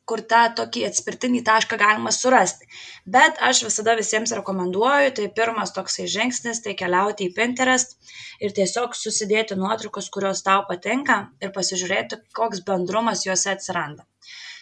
[0.09, 2.67] kur tą tokį atspirtinį tašką galima surasti.
[3.15, 7.95] Bet aš visada visiems rekomenduoju, tai pirmas toksai žingsnis, tai keliauti į Pinterest
[8.43, 14.07] ir tiesiog susidėti nuotraukas, kurios tau patinka ir pasižiūrėti, koks bendrumas juose atsiranda.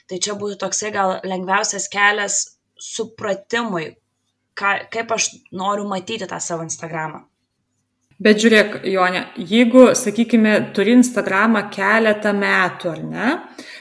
[0.09, 2.39] Tai čia būtų toksai gal lengviausias kelias
[2.81, 3.91] supratimui,
[4.57, 7.30] ką, kaip aš noriu matyti tą savo Instagramą.
[8.21, 13.29] Bet žiūrėk, Jonė, jeigu, sakykime, turi Instagramą keletą metų, ar ne,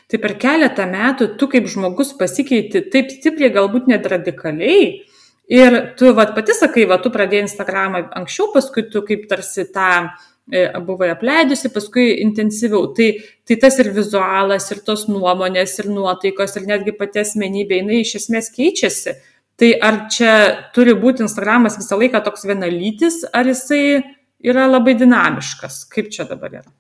[0.08, 4.86] tai per keletą metų tu kaip žmogus pasikeiti taip stipriai, galbūt net radikaliai.
[5.50, 9.88] Ir tu vat, pati sakai, va, tu pradėjai Instagramą anksčiau, paskui tu kaip tarsi tą
[10.06, 12.86] e, buvai apleidusi, paskui intensyviau.
[12.96, 13.08] Tai,
[13.44, 18.14] tai tas ir vizualas, ir tos nuomonės, ir nuotaikos, ir netgi pati asmenybė, jinai iš
[18.22, 19.18] esmės keičiasi.
[19.60, 20.32] Tai ar čia
[20.72, 23.82] turi būti Instagramas visą laiką toks vienalytis, ar jisai
[24.42, 25.84] yra labai dinamiškas.
[25.92, 26.72] Kaip čia dabar yra?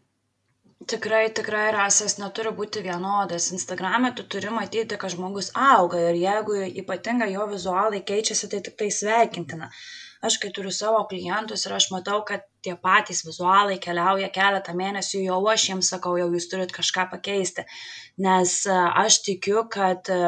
[0.90, 3.50] Tikrai, tikrai rasas neturi būti vienodas.
[3.56, 8.78] Instagram'e tu turi matyti, kad žmogus auga ir jeigu ypatingai jo vizualai keičiasi, tai tik
[8.80, 9.68] tai sveikintina.
[10.28, 15.24] Aš kai turiu savo klientus ir aš matau, kad tie patys vizualai keliauja keletą mėnesių,
[15.26, 17.66] jau aš jiems sakau, jau jūs turit kažką pakeisti
[18.20, 20.18] nes e, aš tikiu, kad e,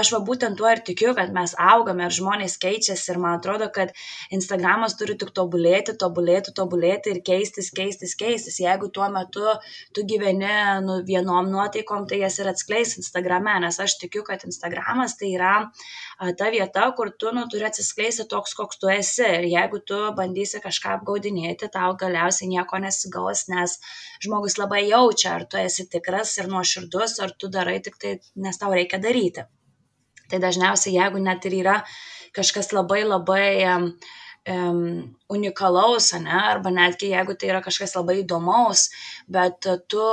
[0.00, 3.68] aš va būtent tuo ir tikiu, kad mes augame ir žmonės keičiasi ir man atrodo,
[3.74, 3.92] kad
[4.34, 8.58] Instagramas turi tik tobulėti, tobulėti, tobulėti ir keistis, keistis, keistis.
[8.62, 9.46] Jeigu tuo metu
[9.94, 15.16] tu gyveni nu, vienom nuotaikom, tai jas ir atskleis Instagrame, nes aš tikiu, kad Instagramas
[15.20, 15.54] tai yra
[16.38, 19.26] ta vieta, kur tu nu, turi atsiskleisti toks, koks tu esi.
[19.38, 23.78] Ir jeigu tu bandysi kažką apgaudinėti, tau galiausiai nieko nesigaus, nes
[24.24, 28.60] žmogus labai jaučia, ar tu esi tikras ir nuoširdus, ar tu darai tik tai, nes
[28.60, 29.46] tau reikia daryti.
[30.28, 31.78] Tai dažniausiai, jeigu net ir yra
[32.36, 33.88] kažkas labai labai um,
[35.32, 38.88] unikalaus, ne, arba netgi jeigu tai yra kažkas labai įdomaus,
[39.28, 40.04] bet tu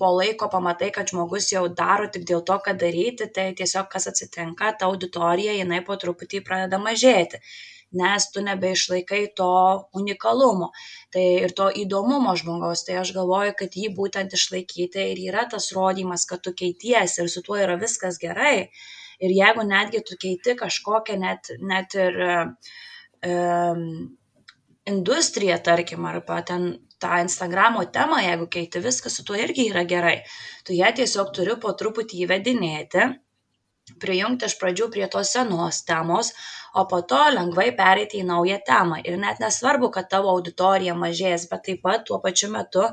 [0.00, 4.08] po laiko pamatai, kad žmogus jau daro tik dėl to, kad daryti, tai tiesiog kas
[4.08, 7.42] atsitinka, ta auditorija jinai po truputį pradeda mažėti
[7.92, 9.50] nes tu nebeišlaikai to
[10.00, 10.70] unikalumo
[11.14, 12.84] tai ir to įdomumo žmogaus.
[12.86, 17.32] Tai aš galvoju kad jį būtent išlaikyti ir yra tas rodymas kad tu keitiesi ir
[17.32, 18.70] su tuo yra viskas gerai.
[19.20, 23.82] Ir jeigu netgi tu keiti kažkokią net net ir um,
[24.90, 30.20] industriją, tarkim, arba ten tą Instagramo temą, jeigu keiti viskas su tuo irgi yra gerai.
[30.64, 33.06] Tu ją tiesiog turi po truputį įvedinėti,
[34.02, 36.32] prijungti iš pradžių prie tos senos temos,
[36.74, 39.00] o po to lengvai pereiti į naują temą.
[39.04, 42.86] Ir net nesvarbu, kad tavo auditorija mažės, bet taip pat tuo pačiu metu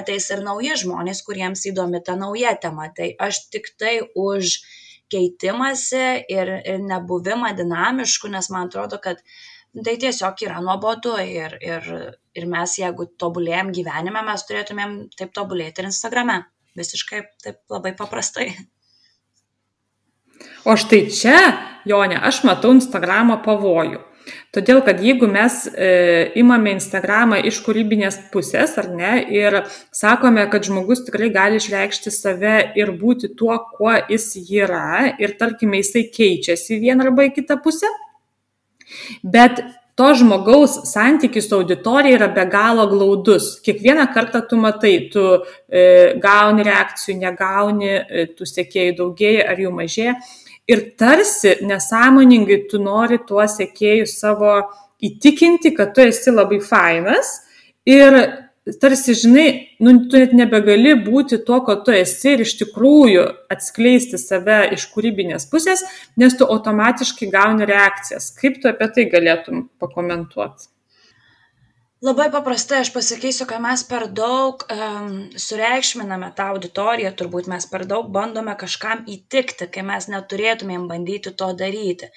[0.00, 2.88] ateis ir nauji žmonės, kuriems įdomi ta nauja tema.
[2.96, 4.58] Tai aš tik tai už
[5.12, 9.22] keitimąsi ir, ir nebuvimą dinamišku, nes man atrodo, kad
[9.84, 11.92] tai tiesiog yra nuobodu ir, ir,
[12.36, 16.42] ir mes, jeigu tobulėjom gyvenime, mes turėtumėm taip tobulėti ir Instagrame.
[16.78, 18.52] Visiškai taip labai paprastai.
[20.68, 21.38] O štai čia,
[21.88, 24.04] Jonė, aš matau Instagramo pavojų.
[24.52, 25.88] Todėl, kad jeigu mes e,
[26.40, 29.62] imame Instagramą iš kūrybinės pusės, ar ne, ir
[29.94, 35.80] sakome, kad žmogus tikrai gali išreikšti save ir būti tuo, kuo jis yra, ir tarkime,
[35.82, 37.88] jisai keičiasi vieną arba į kitą pusę,
[39.24, 39.62] bet
[39.98, 43.56] to žmogaus santykis su auditorija yra be galo glaudus.
[43.66, 49.72] Kiekvieną kartą tu matai, tu e, gauni reakcijų, negauni, e, tu sėkėjai daugėja ar jų
[49.74, 50.14] mažėja
[50.68, 54.60] ir tarsi nesąmoningai tu nori tuos sekėjus savo
[55.02, 57.38] įtikinti, kad tu esi labai fainas
[57.88, 58.18] ir
[58.82, 59.48] tarsi, žinai,
[59.80, 64.88] nu, tu net nebegali būti to, ko tu esi ir iš tikrųjų atskleisti save iš
[64.92, 65.84] kūrybinės pusės,
[66.20, 68.32] nes tu automatiškai gauni reakcijas.
[68.40, 70.68] Kaip tu apie tai galėtum pakomentuoti?
[71.98, 77.88] Labai paprastai aš pasakysiu, kad mes per daug um, sureikšminame tą auditoriją, turbūt mes per
[77.90, 82.12] daug bandome kažkam įtikti, kai mes neturėtumėm bandyti to daryti.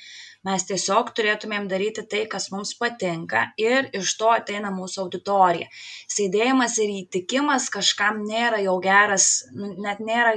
[0.47, 5.67] Mes tiesiog turėtumėm daryti tai, kas mums patinka ir iš to ateina mūsų auditorija.
[6.09, 10.33] Sėdėjimas ir įtikimas kažkam nėra jau geras, nu, net, nėra,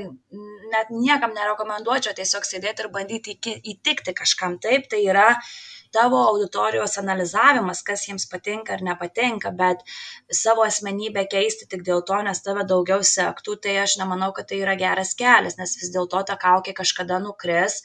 [0.75, 3.39] net niekam nerekomenduočiau tiesiog sėdėti ir bandyti
[3.75, 4.59] įtikti kažkam.
[4.61, 5.31] Taip, tai yra
[5.95, 9.85] tavo auditorijos analizavimas, kas jiems patinka ar nepatinka, bet
[10.43, 14.61] savo asmenybę keisti tik dėl to, nes tave daugiau sektų, tai aš nemanau, kad tai
[14.65, 17.81] yra geras kelias, nes vis dėlto ta kaukė kažkada nukris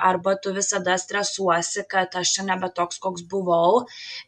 [0.00, 3.84] arba tu visada stresuosi, kad aš čia nebe toks, koks buvau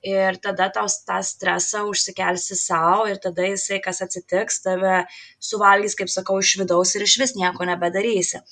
[0.07, 5.05] ir tada tau tą stresą užsikelsi savo ir tada jisai, kas atsitiks, tave
[5.43, 8.43] suvalgys, kaip sakau, iš vidaus ir iš vis nieko nebedarysi.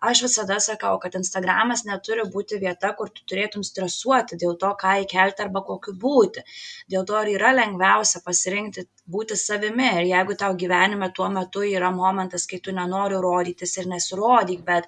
[0.00, 4.98] Aš visada sakau, kad Instagramas neturi būti vieta, kur tu turėtum stresuoti dėl to, ką
[5.04, 6.44] įkelti arba kokiu būti.
[6.90, 11.90] Dėl to ir yra lengviausia pasirinkti būti savimi ir jeigu tau gyvenime tuo metu yra
[11.94, 14.86] momentas, kai tu nenori rodytis ir nesirodyk, bet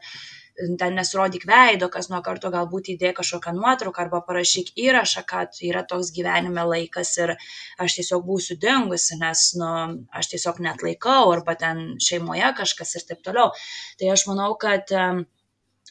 [0.79, 5.83] ten nesirodyk veido, kas nuo karto galbūt įdėk kažkokią nuotrauką arba parašyk įrašą, kad yra
[5.89, 7.35] toks gyvenime laikas ir
[7.81, 9.73] aš tiesiog būsiu dingusi, nes nu,
[10.21, 13.55] aš tiesiog net laikau arba ten šeimoje kažkas ir taip toliau.
[14.01, 14.93] Tai aš manau, kad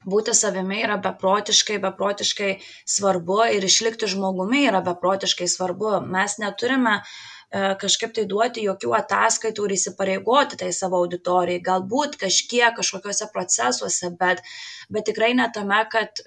[0.10, 2.54] būti savimi yra beprotiškai, beprotiškai
[2.88, 5.98] svarbu ir išlikti žmogumi yra beprotiškai svarbu.
[6.08, 7.18] Mes neturime uh,
[7.52, 11.64] kažkaip tai duoti jokių ataskaitų ir įsipareigoti tai savo auditorijai.
[11.66, 14.44] Galbūt kažkiek kažkokiuose procesuose, bet,
[14.90, 16.22] bet tikrai ne tame, kad,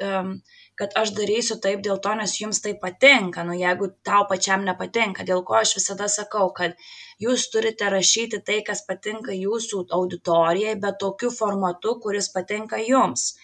[0.75, 3.47] kad aš darysiu taip dėl to, nes jums tai patinka.
[3.47, 6.75] Nu, jeigu tau pačiam nepatinka, dėl ko aš visada sakau, kad
[7.23, 13.37] jūs turite rašyti tai, kas patinka jūsų auditorijai, bet tokiu formatu, kuris patinka jums.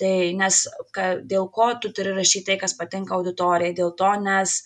[0.00, 0.56] Tai nes
[0.92, 4.58] ka, dėl ko tu turi rašyti tai, kas patinka auditorijai, dėl to, nes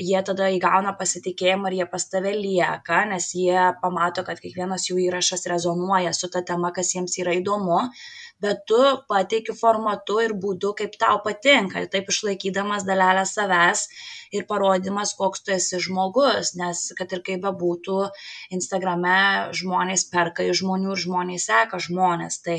[0.00, 4.96] jie tada įgauna pasitikėjimą ir jie pas tave lieka, nes jie pamato, kad kiekvienas jų
[5.08, 7.82] įrašas rezonuoja su ta tema, kas jiems yra įdomu,
[8.42, 8.78] bet tu
[9.10, 13.86] pateiki formatu ir būdu, kaip tau patinka, taip išlaikydamas dalelę savęs
[14.34, 17.98] ir parodymas, koks tu esi žmogus, nes kad ir kaip bebūtų,
[18.54, 19.18] Instagrame
[19.60, 22.58] žmonės perka iš žmonių ir žmonės seka žmonės, tai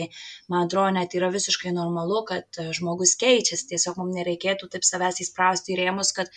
[0.51, 5.75] man atrodo net yra visiškai normalu, kad žmogus keičiasi, tiesiog mums nereikėtų taip savęs įsprausti
[5.75, 6.33] į rėmus, kad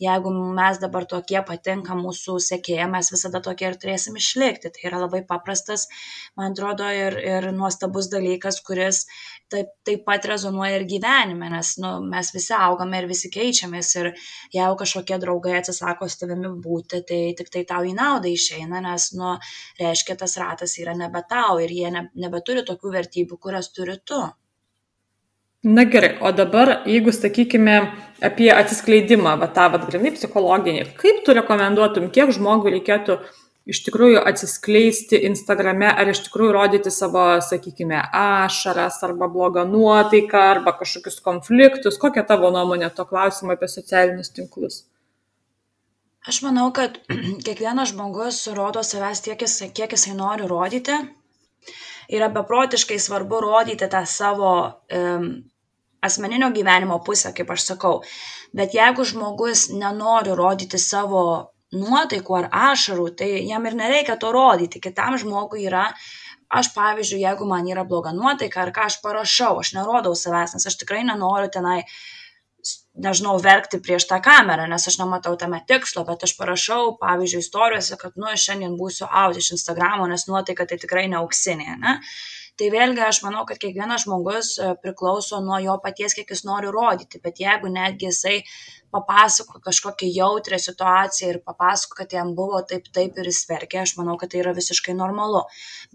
[0.00, 4.72] jeigu mes dabar tokie patinka mūsų sekėjam, mes visada tokie ir turėsim išlikti.
[4.72, 5.88] Tai yra labai paprastas,
[6.38, 9.04] man atrodo, ir, ir nuostabus dalykas, kuris
[9.52, 14.10] taip, taip pat rezonuoja ir gyvenime, nes nu, mes visi augame ir visi keičiamės ir
[14.54, 19.10] jeigu kažkokie draugai atsisako su tavimi būti, tai tik tai tau į naudą išeina, nes,
[19.18, 19.34] nu,
[19.80, 24.22] reiškia, tas ratas yra nebe tau ir jie ne, nebeturi tokių vertybių, kurias turi tu.
[25.62, 27.76] Na gerai, o dabar, jeigu sakykime
[28.26, 33.20] apie atsiskleidimą, va tą, va, grinai psichologinį, kaip tu rekomenduotum, kiek žmogui reikėtų
[33.70, 40.74] iš tikrųjų atsiskleisti Instagrame, ar iš tikrųjų rodyti savo, sakykime, ašaras, arba blogą nuotaiką, arba
[40.80, 44.80] kažkokius konfliktus, kokia tavo nuomonė to klausimo apie socialinius tinklus?
[46.26, 46.98] Aš manau, kad
[47.46, 49.46] kiekvienas žmogus rodo savęs tiek,
[49.78, 50.98] kiek jisai nori rodyti.
[52.10, 54.52] Yra beprotiškai svarbu rodyti tą savo
[54.90, 55.30] um,
[56.02, 58.00] asmeninio gyvenimo pusę, kaip aš sakau.
[58.52, 61.24] Bet jeigu žmogus nenori rodyti savo
[61.72, 64.82] nuotaikų ar ašarų, tai jam ir nereikia to rodyti.
[64.82, 65.86] Kitam žmogui yra,
[66.52, 70.68] aš pavyzdžiui, jeigu man yra bloga nuotaika ar ką aš parašau, aš nerodau savęs, nes
[70.68, 71.80] aš tikrai nenoriu tenai
[72.92, 77.96] nežinau, verkti prieš tą kamerą, nes aš nematau tame tikslo, bet aš parašau, pavyzdžiui, istorijose,
[78.00, 81.96] kad, nu, šiandien būsiu out iš Instagramo, nes nuotaika tai tikrai neauksinė, ne?
[82.60, 86.72] Tai vėlgi aš manau, kad kiekvienas žmogus e, priklauso nuo jo paties, kiek jis nori
[86.74, 88.34] rodyti, bet jeigu netgi jisai
[88.92, 93.94] papasako kažkokią jautrią situaciją ir papasako, kad jam buvo taip, taip ir jis verkė, aš
[94.00, 95.40] manau, kad tai yra visiškai normalu.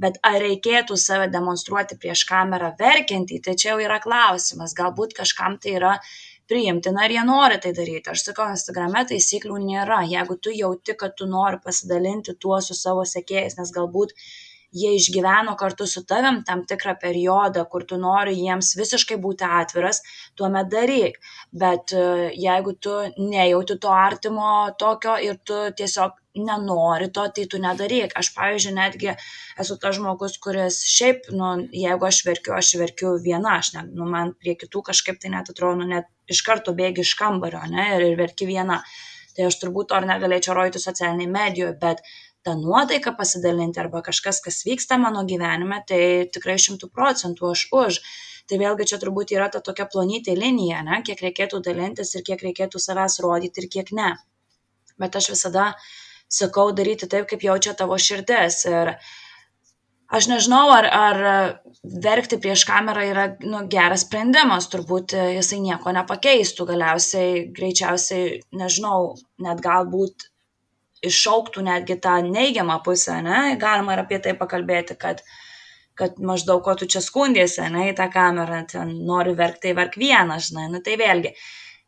[0.02, 4.74] Bet ar reikėtų save demonstruoti prieš kamerą verkiantį, tai čia jau yra klausimas.
[4.82, 5.94] Galbūt kažkam tai yra
[6.50, 8.10] priimtina ar jie nori tai daryti.
[8.10, 10.02] Aš sakau, Instagrame taisyklių nėra.
[10.10, 14.16] Jeigu tu jauti, kad tu nori pasidalinti tuo su savo sekėjais, nes galbūt
[14.74, 20.02] jie išgyveno kartu su tavim tam tikrą periodą, kur tu nori jiems visiškai būti atviras,
[20.36, 21.20] tuomet daryk.
[21.52, 27.60] Bet e, jeigu tu nejauti to artimo tokio ir tu tiesiog nenori to, tai tu
[27.62, 28.14] nedaryk.
[28.20, 29.12] Aš, pavyzdžiui, netgi
[29.60, 34.08] esu tas žmogus, kuris šiaip, nu, jeigu aš verkiu, aš verkiu viena, aš ne, nu,
[34.12, 37.90] man prie kitų kažkaip tai net atrodo, nu, net iš karto bėgi iš kambario, ne,
[37.96, 38.84] ir, ir verki viena.
[39.38, 42.02] Tai aš turbūt to ir negalėčiau rodyti socialiniai medijoje, bet
[42.48, 48.00] ta nuotaika pasidalinti arba kažkas, kas vyksta mano gyvenime, tai tikrai šimtų procentų aš už.
[48.48, 52.46] Tai vėlgi čia turbūt yra ta tokia plonytė linija, ne, kiek reikėtų dalintis ir kiek
[52.48, 54.14] reikėtų savęs rodyti ir kiek ne.
[55.02, 55.74] Bet aš visada
[56.32, 58.62] sakau daryti taip, kaip jaučia tavo širdis.
[58.72, 58.94] Ir
[60.08, 61.20] aš nežinau, ar, ar
[62.08, 69.02] verkti prieš kamerą yra nu, geras sprendimas, turbūt jisai nieko nepakeistų, galiausiai greičiausiai, nežinau,
[69.44, 70.30] net galbūt
[71.06, 75.22] iššauktų netgi tą neigiamą pusę, ne, galima ir apie tai pakalbėti, kad,
[75.98, 79.98] kad maždaug ko tu čia skundėsi, ne, į tą kamerą, ten nori verkti, tai verk
[80.02, 81.34] vieną, žinai, nu tai vėlgi,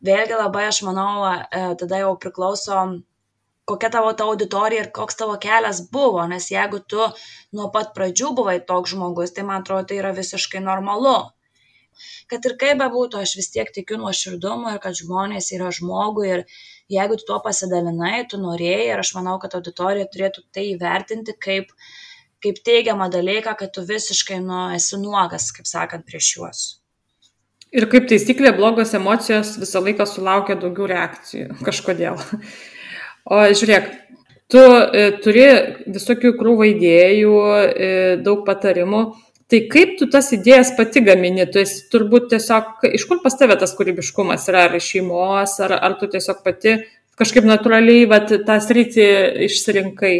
[0.06, 2.84] vėlgi labai aš manau, e, tada jau priklauso
[3.70, 7.04] kokia tavo ta auditorija ir koks tavo kelias buvo, nes jeigu tu
[7.58, 11.18] nuo pat pradžių buvai toks žmogus, tai man atrodo, tai yra visiškai normalu.
[12.32, 16.44] Kad ir kaip bebūtų, aš vis tiek tikiu nuoširdumu ir kad žmonės yra žmogui ir
[16.90, 21.72] jeigu tu tuo pasidalinai, tu norėjai ir aš manau, kad auditorija turėtų tai įvertinti kaip,
[22.44, 26.66] kaip teigiamą dalyką, kad tu visiškai nu, esi nuogas, kaip sakant, prieš juos.
[27.70, 32.18] Ir kaip taisyklė, blogos emocijos visą laiką sulaukia daugiau reakcijų kažkodėl.
[33.30, 33.92] O žiūrėk,
[34.50, 35.46] tu e, turi
[35.94, 37.36] visokių krūvą idėjų,
[37.70, 37.90] e,
[38.26, 39.04] daug patarimų
[39.50, 41.48] tai kaip tu tas idėjas pati gamini?
[41.50, 44.68] Tu esi turbūt tiesiog iš kur pas tave tas kūrybiškumas yra?
[44.70, 45.58] Ar iš šeimos?
[45.66, 46.80] Ar ar tu tiesiog pati
[47.20, 49.08] kažkaip natūraliai vat tą sritį
[49.50, 50.16] išsirinkai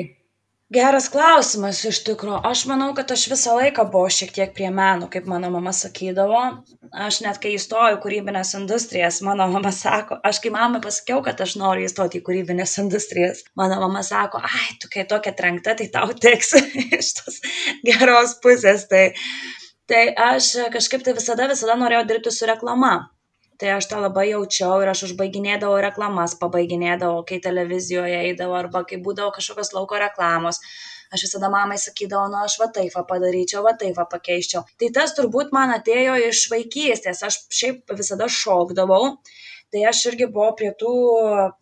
[0.70, 2.44] Geras klausimas iš tikrųjų.
[2.46, 6.42] Aš manau, kad aš visą laiką buvau šiek tiek prie meno, kaip mano mama sakydavo.
[7.08, 11.42] Aš net kai įstojau į kūrybinės industrijas, mano mama sako, aš kai mamai pasakiau, kad
[11.42, 15.90] aš noriu įstoti į kūrybinės industrijas, mano mama sako, ai, tu kai tokia trenkta, tai
[15.90, 16.54] tau tiks
[17.00, 17.42] iš tos
[17.90, 18.86] geros pusės.
[18.94, 19.08] Tai,
[19.90, 23.00] tai aš kažkaip tai visada, visada norėjau dirbti su reklama
[23.60, 29.02] tai aš tą labai jaučiau ir aš užbaiginėdavau reklamas, pabaiginėdavau, kai televizijoje eidavau arba kai
[29.04, 30.62] būdavo kažkokios lauko reklamos.
[31.10, 34.62] Aš visada mamai sakydavau, nu aš va taip padaryčiau, va taip pakeiščiau.
[34.80, 39.16] Tai tas turbūt man atėjo iš vaikystės, aš šiaip visada šokdavau,
[39.74, 40.94] tai aš irgi buvau prie tų,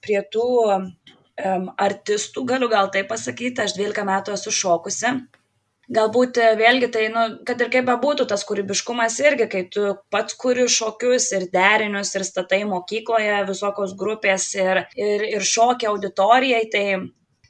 [0.03, 5.15] prie tų um, artistų, galiu gal tai pasakyti, aš 12 metų esu šokusi
[5.95, 10.35] galbūt e, vėlgi tai nu kad ir kaip bebūtų tas kūrybiškumas irgi kai tu pats
[10.39, 16.87] kuri šokius ir derinius ir statai mokykloje visokios grupės ir ir ir šoki auditorijai tai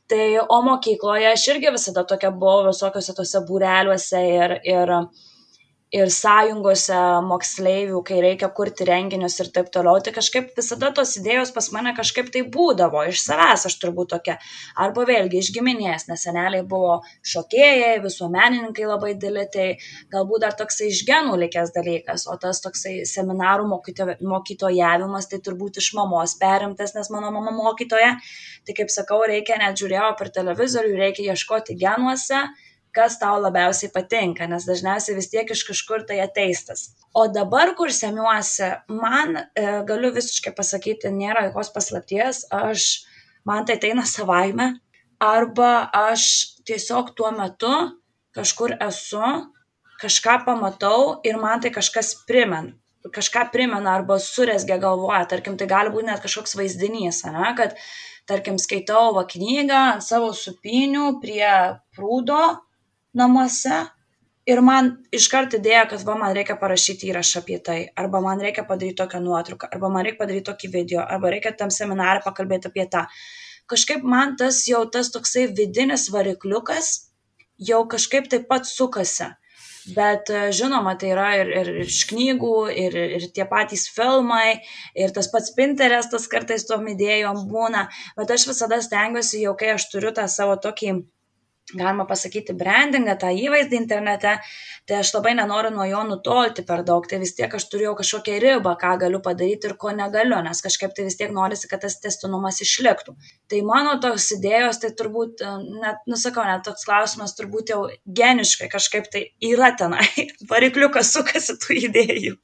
[0.08, 4.94] tai o mokykloje aš irgi visada tokia buvau visokiuose tuose būreliuose ir ir
[5.96, 11.54] ir sąjungose moksleivių, kai reikia kurti renginius ir taip toliau, tai kažkaip visada tos idėjos
[11.56, 14.36] pas mane kažkaip tai būdavo, iš savęs aš turbūt tokia,
[14.76, 16.98] arba vėlgi iš giminės, nes seneliai buvo
[17.32, 19.70] šokėjai, visuomenininkai labai dėlė, tai
[20.12, 25.80] galbūt dar toksai iš genų likęs dalykas, o tas toksai seminarų mokyto, mokytojavimas, tai turbūt
[25.80, 28.18] iš mamos perimtas, nes mano mama mokytoja,
[28.68, 32.44] tai kaip sakau, reikia net žiūrėjau per televizorių, reikia ieškoti genuose
[32.98, 36.88] kas tau labiausiai patinka, nes dažniausiai vis tiek iš kažkur tai ateistas.
[37.14, 42.88] O dabar, kur semiuosi, man, e, galiu visiškai pasakyti, nėra jokios paslapties, aš,
[43.46, 44.72] man tai ateina savaime,
[45.22, 46.26] arba aš
[46.68, 47.74] tiesiog tuo metu
[48.38, 49.32] kažkur esu,
[50.02, 52.76] kažką pamatau ir man tai kažkas primena
[53.14, 57.78] kažką primena arba suresgia galvoje, tarkim, tai gali būti net kažkoks vaizdinys, ne, kad,
[58.28, 61.48] tarkim, skaitau va knygą ant savo supinių prie
[61.96, 62.42] prūdo
[63.18, 63.80] namuose
[64.48, 68.64] ir man iškart idėja, kad va, man reikia parašyti įrašą apie tai, arba man reikia
[68.68, 72.88] padaryti tokią nuotrauką, arba man reikia padaryti tokį video, arba reikia tam seminarą pakalbėti apie
[72.94, 73.08] tą.
[73.68, 76.94] Kažkaip man tas jau tas toksai vidinis varikliukas
[77.58, 79.34] jau kažkaip taip pat sukasi.
[79.96, 84.60] Bet e, žinoma, tai yra ir, ir iš knygų, ir, ir tie patys filmai,
[85.00, 87.86] ir tas pats Pinterestas kartais tom idėjom būna,
[88.18, 90.92] bet aš visada stengiuosi, jau kai aš turiu tą savo tokį
[91.76, 94.38] galima pasakyti, brandingą, tą įvaizdį internete,
[94.88, 98.38] tai aš labai nenoriu nuo jo nutolti per daug, tai vis tiek aš turėjau kažkokią
[98.44, 102.00] ribą, ką galiu padaryti ir ko negaliu, nes kažkaip tai vis tiek norisi, kad tas
[102.00, 103.18] testinumas išliktų.
[103.52, 105.44] Tai mano tos idėjos, tai turbūt,
[105.84, 110.08] net, nusakau, net toks klausimas turbūt jau geniškai kažkaip tai yra tenai,
[110.52, 112.38] varikliukas sukasi tų idėjų.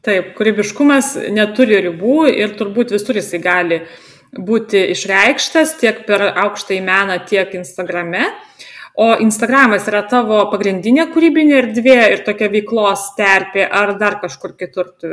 [0.00, 3.98] Taip, kūrybiškumas neturi ribų ir turbūt visur jisai gali uh,
[4.36, 8.28] būti išreikštas tiek per aukštąjį meną, tiek Instagrame.
[9.00, 14.90] O Instagramas yra tavo pagrindinė kūrybinė erdvė ir tokia veiklos terpė, ar dar kažkur kitur
[15.00, 15.12] tu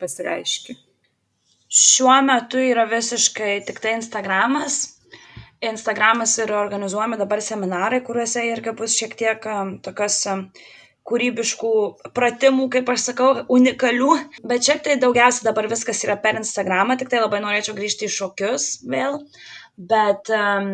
[0.00, 0.76] pasireiški?
[1.72, 4.80] Šiuo metu yra visiškai tik tai Instagramas.
[5.62, 10.48] Instagramas yra organizuojami dabar seminarai, kuriuose irgi bus šiek tiek um, tokios um,
[11.08, 11.72] kūrybiškų
[12.16, 14.12] pratimų, kaip aš sakau, unikalių.
[14.48, 18.14] Bet šiaip tai daugiausia dabar viskas yra per Instagramą, tik tai labai norėčiau grįžti į
[18.16, 19.18] šokius vėl.
[19.72, 20.68] Bet um,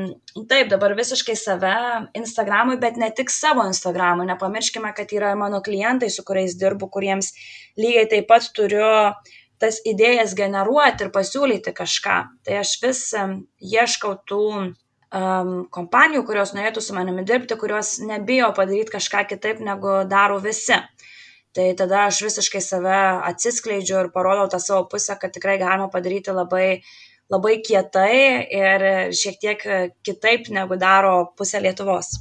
[0.50, 1.74] taip, dabar visiškai save
[2.18, 4.26] Instagramui, bet ne tik savo Instagramui.
[4.28, 7.30] Nepamirškime, kad yra mano klientai, su kuriais dirbu, kuriems
[7.78, 8.90] lygiai taip pat turiu
[9.62, 12.18] tas idėjas generuoti ir pasiūlyti kažką.
[12.46, 14.42] Tai aš vis um, ieškau tų
[15.14, 20.78] um, kompanijų, kurios norėtų su manimi dirbti, kurios nebijo padaryti kažką kitaip, negu daro visi.
[21.56, 23.00] Tai tada aš visiškai save
[23.30, 26.82] atsiskleidžiu ir parodau tą savo pusę, kad tikrai galima padaryti labai,
[27.32, 28.14] labai kietai
[28.60, 29.68] ir šiek tiek
[30.06, 32.12] kitaip, negu daro pusė Lietuvos.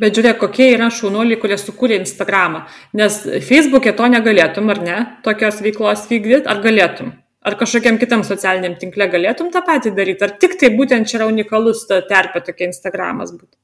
[0.00, 2.64] Bet žiūrėk, kokie yra šaunuoliai, kurie sukūrė Instagramą.
[2.96, 7.12] Nes Facebook'e to negalėtum, ar ne, tokios veiklos vykdyti, ar galėtum?
[7.46, 11.30] Ar kažkokiam kitam socialiniam tinkle galėtum tą patį daryti, ar tik tai būtent čia yra
[11.32, 13.56] unikalus ta terpė tokia Instagramas būtų?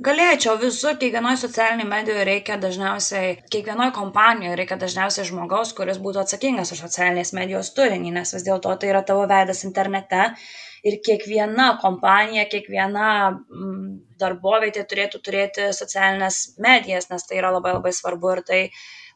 [0.00, 6.72] Galėčiau visur, kiekvienoje socialinėje medijoje reikia dažniausiai, kiekvienoje kompanijoje reikia dažniausiai žmogaus, kuris būtų atsakingas
[6.72, 10.22] už socialinės medijos turinį, nes vis dėlto tai yra tavo veidas internete
[10.88, 13.84] ir kiekviena kompanija, kiekviena mm,
[14.24, 18.62] darbovietė turėtų turėti socialinės medijas, nes tai yra labai labai svarbu ir tai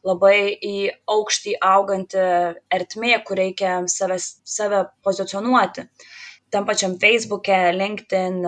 [0.05, 0.77] labai į
[1.17, 2.29] aukštį auganti
[2.77, 5.89] ertmė, kur reikia save, save pozicionuoti.
[6.53, 8.43] Tam pačiam Facebook'e, LinkedIn,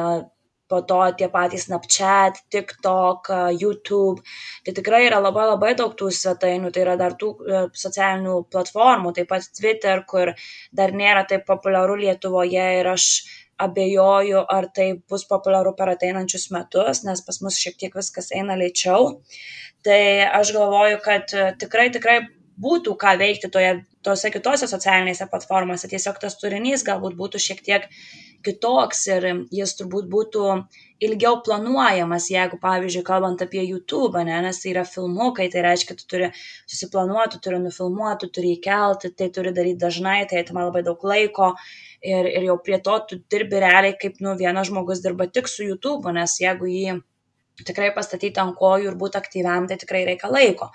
[0.70, 4.22] po to tie patys Snapchat, TikTok, YouTube.
[4.66, 9.14] Tai tikrai yra labai labai daug tų svetainių, tai yra dar tų e, socialinių platformų,
[9.18, 10.34] taip pat Twitter, kur
[10.76, 13.10] dar nėra taip populiaru Lietuvoje ir aš
[13.58, 18.58] abejoju, ar tai bus populiaru per ateinančius metus, nes pas mus šiek tiek viskas eina
[18.60, 19.16] lėčiau.
[19.86, 20.02] Tai
[20.42, 22.20] aš galvoju, kad e, tikrai, tikrai
[22.62, 23.74] būtų ką veikti toje,
[24.06, 25.90] tose kitose socialinėse platformose.
[25.90, 27.90] Tiesiog tas turinys galbūt būtų šiek tiek
[28.48, 30.52] kitoks ir jis turbūt būtų
[31.08, 36.08] ilgiau planuojamas, jeigu, pavyzdžiui, kalbant apie YouTube, ne, nes tai yra filmukai, tai reiškia, tu
[36.10, 36.32] turi
[36.66, 41.04] susiplanuoti, tu turi nufilmuoti, tu turi įkelti, tai turi daryti dažnai, tai atima labai daug
[41.06, 41.52] laiko
[42.02, 45.68] ir, ir jau prie to tu dirbi realiai, kaip nu, vienas žmogus dirba tik su
[45.68, 46.98] YouTube, nes jeigu jį
[47.66, 50.70] tikrai pastatyti ant kojų ir būti aktyviam, tai tikrai reikia laiko.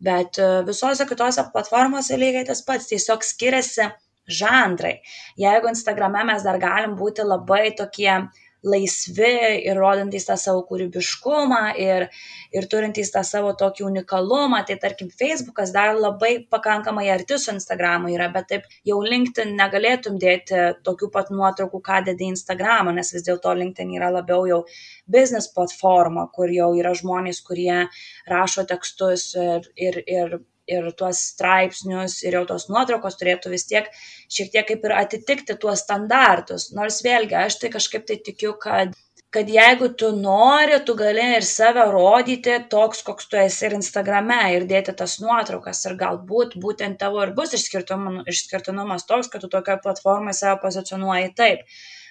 [0.00, 3.90] Bet e, visose kitose platformose lygiai tas pats, tiesiog skiriasi
[4.30, 5.00] žanrai.
[5.40, 8.14] Jeigu Instagrame mes dar galim būti labai tokie
[8.62, 12.06] laisvi ir rodantys tą savo kūrybiškumą ir,
[12.52, 18.12] ir turintys tą savo tokį unikalumą, tai tarkim Facebookas dar labai pakankamai arti su Instagramu
[18.12, 23.24] yra, bet taip jau LinkedIn negalėtum dėti tokių pat nuotraukų, ką dėdi Instagramą, nes vis
[23.26, 24.62] dėlto LinkedIn yra labiau jau
[25.08, 27.86] business platforma, kur jau yra žmonės, kurie
[28.28, 30.40] rašo tekstus ir, ir, ir
[30.76, 33.90] ir tuos straipsnius ir jau tos nuotraukos turėtų vis tiek
[34.30, 36.70] šiek tiek kaip ir atitikti tuos standartus.
[36.76, 38.94] Nors vėlgi aš tai kažkaip tai tikiu, kad
[39.30, 44.38] kad jeigu tu nori, tu gali ir save rodyti toks, koks tu esi ir Instagrame
[44.56, 49.84] ir dėti tas nuotraukas ir galbūt būtent tavo ir bus išskirtinumas toks, kad tu tokioje
[49.84, 51.62] platformoje save pozicionuoji taip.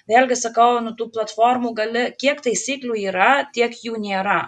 [0.08, 4.40] Vėlgi sakau, nu tų platformų gali, kiek taisyklių yra, tiek jų nėra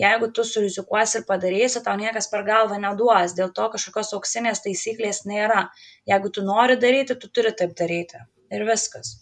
[0.00, 5.24] jeigu tu surizikuosi ir padarysi, tau niekas per galvą neduos, dėl to kažkokios auksinės taisyklės
[5.28, 5.68] nėra.
[6.08, 8.20] Jeigu tu nori daryti, tu turi taip daryti.
[8.52, 9.16] Ir viskas.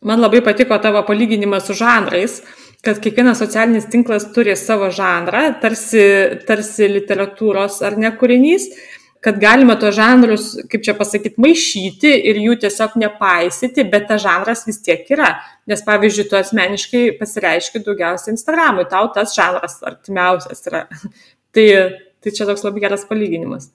[0.00, 2.38] Man labai patiko tavo palyginimas su žanrais,
[2.80, 6.04] kad kiekvienas socialinis tinklas turi savo žanrą, tarsi,
[6.48, 8.70] tarsi literatūros ar ne kūrinys.
[9.24, 14.64] Kad galima tos žanrus, kaip čia pasakyti, maišyti ir jų tiesiog nepaisyti, bet tas žanras
[14.68, 15.34] vis tiek yra.
[15.68, 20.86] Nes pavyzdžiui, tu asmeniškai pasireiški daugiausiai Instagramui, tau tas žanras artimiausias yra.
[21.54, 21.66] tai,
[22.24, 23.68] tai čia toks labai geras palyginimas.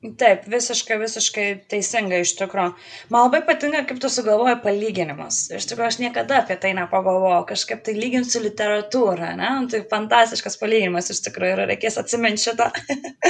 [0.00, 2.70] Taip, visiškai, visiškai teisingai iš tikrųjų.
[3.12, 5.42] Man labai patinka, kaip tu sugalvoji palyginimus.
[5.52, 9.50] Iš tikrųjų, aš niekada apie tai nepagalvojau, kažkaip tai lyginti su literatūra, ne?
[9.58, 12.70] Nu, tai fantastiškas palyginimas iš tikrųjų ir reikės atsiminti šitą.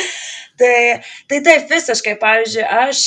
[0.62, 0.76] tai,
[1.26, 3.02] tai taip, visiškai, pavyzdžiui, aš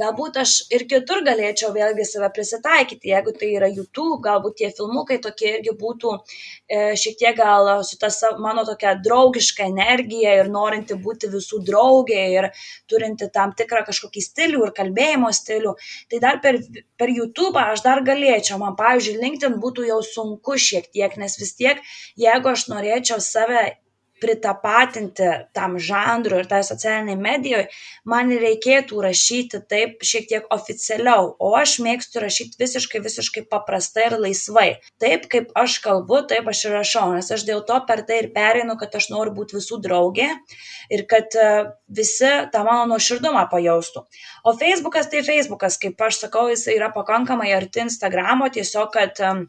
[0.00, 5.18] galbūt aš ir kitur galėčiau vėlgi save prisitaikyti, jeigu tai yra YouTube, galbūt tie filmukai
[5.24, 8.10] tokie irgi būtų e, šiek tiek gal su ta
[8.42, 12.50] mano tokia draugiška energija ir norinti būti visų draugė ir
[12.90, 15.76] turinti tam tikrą kažkokį stilių ir kalbėjimo stilių,
[16.10, 16.60] tai dar per,
[16.98, 21.56] per YouTube aš dar galėčiau, man pavyzdžiui, LinkedIn būtų jau sunku šiek tiek, nes vis
[21.58, 21.82] tiek,
[22.20, 23.66] jeigu aš norėčiau save
[24.22, 27.66] pritapatinti tam žanrui ir tai socialiniai medijoje,
[28.08, 34.18] man reikėtų rašyti taip šiek tiek oficialiau, o aš mėgstu rašyti visiškai, visiškai paprastai ir
[34.22, 34.68] laisvai.
[35.02, 38.30] Taip, kaip aš kalbu, taip aš ir rašau, nes aš dėl to per tai ir
[38.36, 40.30] pereinu, kad aš noriu būti visų draugė
[40.92, 41.48] ir kad e,
[41.88, 44.06] visi tą mano nuoširdumą pajaustų.
[44.46, 49.46] O Facebookas tai Facebookas, kaip aš sakau, jis yra pakankamai arti Instagramo, tiesiog kad um,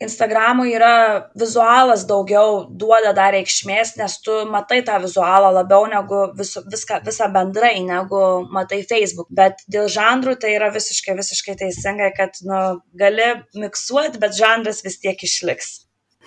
[0.00, 6.54] Instagramui yra vizualas daugiau duoda dar reikšmės, nes tu matai tą vizualą labiau negu vis,
[6.72, 9.28] viską, visą bendrai, negu matai Facebook.
[9.28, 12.60] Bet dėl žanrų tai yra visiškai, visiškai teisingai, kad nu,
[12.96, 13.26] gali
[13.60, 15.68] miksuoti, bet žanras vis tiek išliks.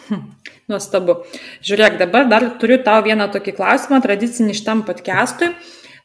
[0.03, 0.21] Hm,
[0.69, 1.24] nuostabu.
[1.65, 5.49] Žiūrėk, dabar dar turiu tau vieną tokį klausimą, tradicinį šitam podcastui.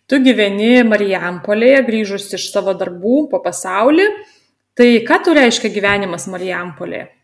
[0.08, 4.08] Tu gyveni Marijampolėje, grįžus iš savo darbų po pasaulį.
[4.72, 7.17] Tai ką tu reiškia gyvenimas Marijampolėje?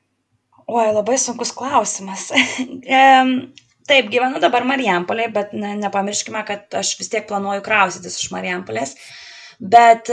[0.64, 2.30] Oi, labai sunkus klausimas.
[3.88, 8.94] Taip, gyvenu dabar Marijampolėje, bet ne, nepamirškime, kad aš vis tiek planuoju kraustytis iš Marijampolės.
[9.60, 10.08] Bet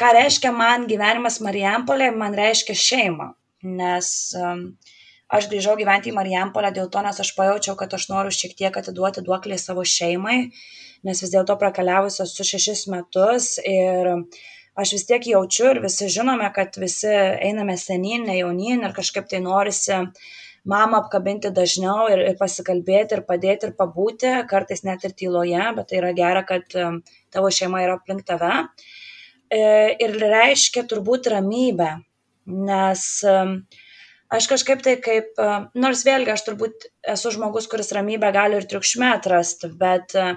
[0.00, 3.28] ką reiškia man gyvenimas Marijampolėje, man reiškia šeima.
[3.60, 4.08] Nes
[5.36, 8.80] aš grįžau gyventi į Marijampolę dėl to, nes aš pajaučiau, kad aš noriu šiek tiek
[8.80, 10.38] atiduoti duoklį savo šeimai,
[11.04, 14.48] nes vis dėlto prakeliavusios su šešis metus ir uh,
[14.78, 19.28] aš vis tiek jaučiu ir visi žinome, kad visi einame senin, ne jaunin ir kažkaip
[19.30, 19.98] tai norisi
[20.68, 25.88] mamą apkabinti dažniau ir, ir pasikalbėti ir padėti ir pabūti, kartais net ir tyloje, bet
[25.88, 27.00] tai yra gera, kad um,
[27.32, 28.52] tavo šeima yra aplink tave.
[29.50, 29.62] E,
[30.04, 31.88] ir reiškia turbūt ramybę,
[32.68, 33.56] nes um,
[34.30, 38.68] aš kažkaip tai kaip, um, nors vėlgi aš turbūt esu žmogus, kuris ramybę gali ir
[38.68, 40.36] triukšme atrasti, bet uh,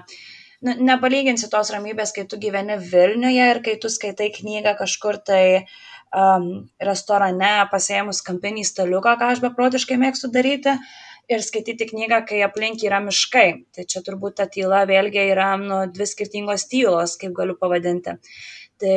[0.64, 5.44] nu, nepalyginsi tos ramybės, kai tu gyveni Vilniuje ir kai tu skaitai knygą kažkur tai
[5.60, 10.78] um, restorane, pasėmus kampinį staliuką, ką aš beprotiškai mėgstu daryti,
[11.28, 13.48] ir skaityti knygą, kai aplink yra miškai.
[13.74, 18.18] Tai čia turbūt ta tyla vėlgi yra nu, dvi skirtingos tylos, kaip galiu pavadinti.
[18.82, 18.96] Tai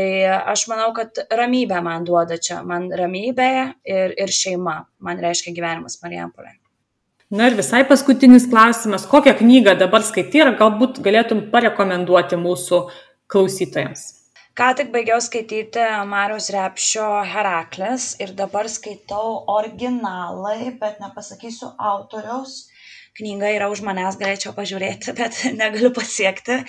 [0.54, 3.52] aš manau, kad ramybę man duoda čia, man ramybė
[3.86, 6.58] ir, ir šeima, man reiškia gyvenimas Marijampolė.
[7.28, 12.80] Na ir visai paskutinis klausimas, kokią knygą dabar skaitai ir galbūt galėtum parekomenduoti mūsų
[13.34, 14.04] klausytojams?
[14.56, 22.56] Ką tik baigiau skaityti Marius Repšio Heraklis ir dabar skaitau originalai, bet nepasakysiu autoriaus.
[23.20, 26.62] Knyga yra už manęs, galėčiau pažiūrėti, bet negaliu pasiekti.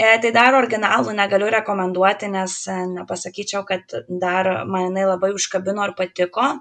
[0.00, 5.84] E, tai dar originalų negaliu rekomenduoti, nes e, nepasakyčiau, kad dar man jinai labai užkabino
[5.90, 6.54] ir patiko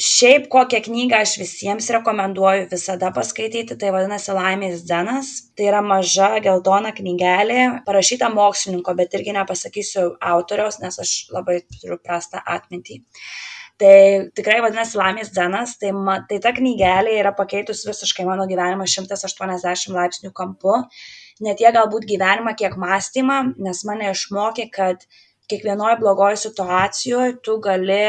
[0.00, 5.32] šiaip kokią knygą aš visiems rekomenduoju visada paskaityti, tai vadinasi Laimės Dzenas.
[5.54, 12.00] Tai yra maža geltona knygelė, parašyta mokslininko, bet irgi nepasakysiu autoriaus, nes aš labai turiu
[12.02, 13.04] prastą atmintį.
[13.78, 13.94] Tai
[14.34, 19.94] tikrai vadinasi Laimės Dzenas, tai, ma, tai ta knygelė yra pakeitus visiškai mano gyvenimą 180
[19.94, 20.80] laipsnių kampu.
[21.42, 25.06] Ne tiek galbūt gyvenimą, kiek mąstymą, nes mane išmokė, kad
[25.50, 28.00] kiekvienoj blogoj situacijoj tu gali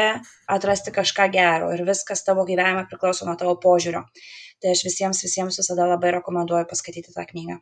[0.56, 4.04] atrasti kažką gero ir viskas tavo gyvenime priklauso nuo tavo požiūrio.
[4.62, 7.58] Tai aš visiems, visiems visada labai rekomenduoju paskaityti tą knygą.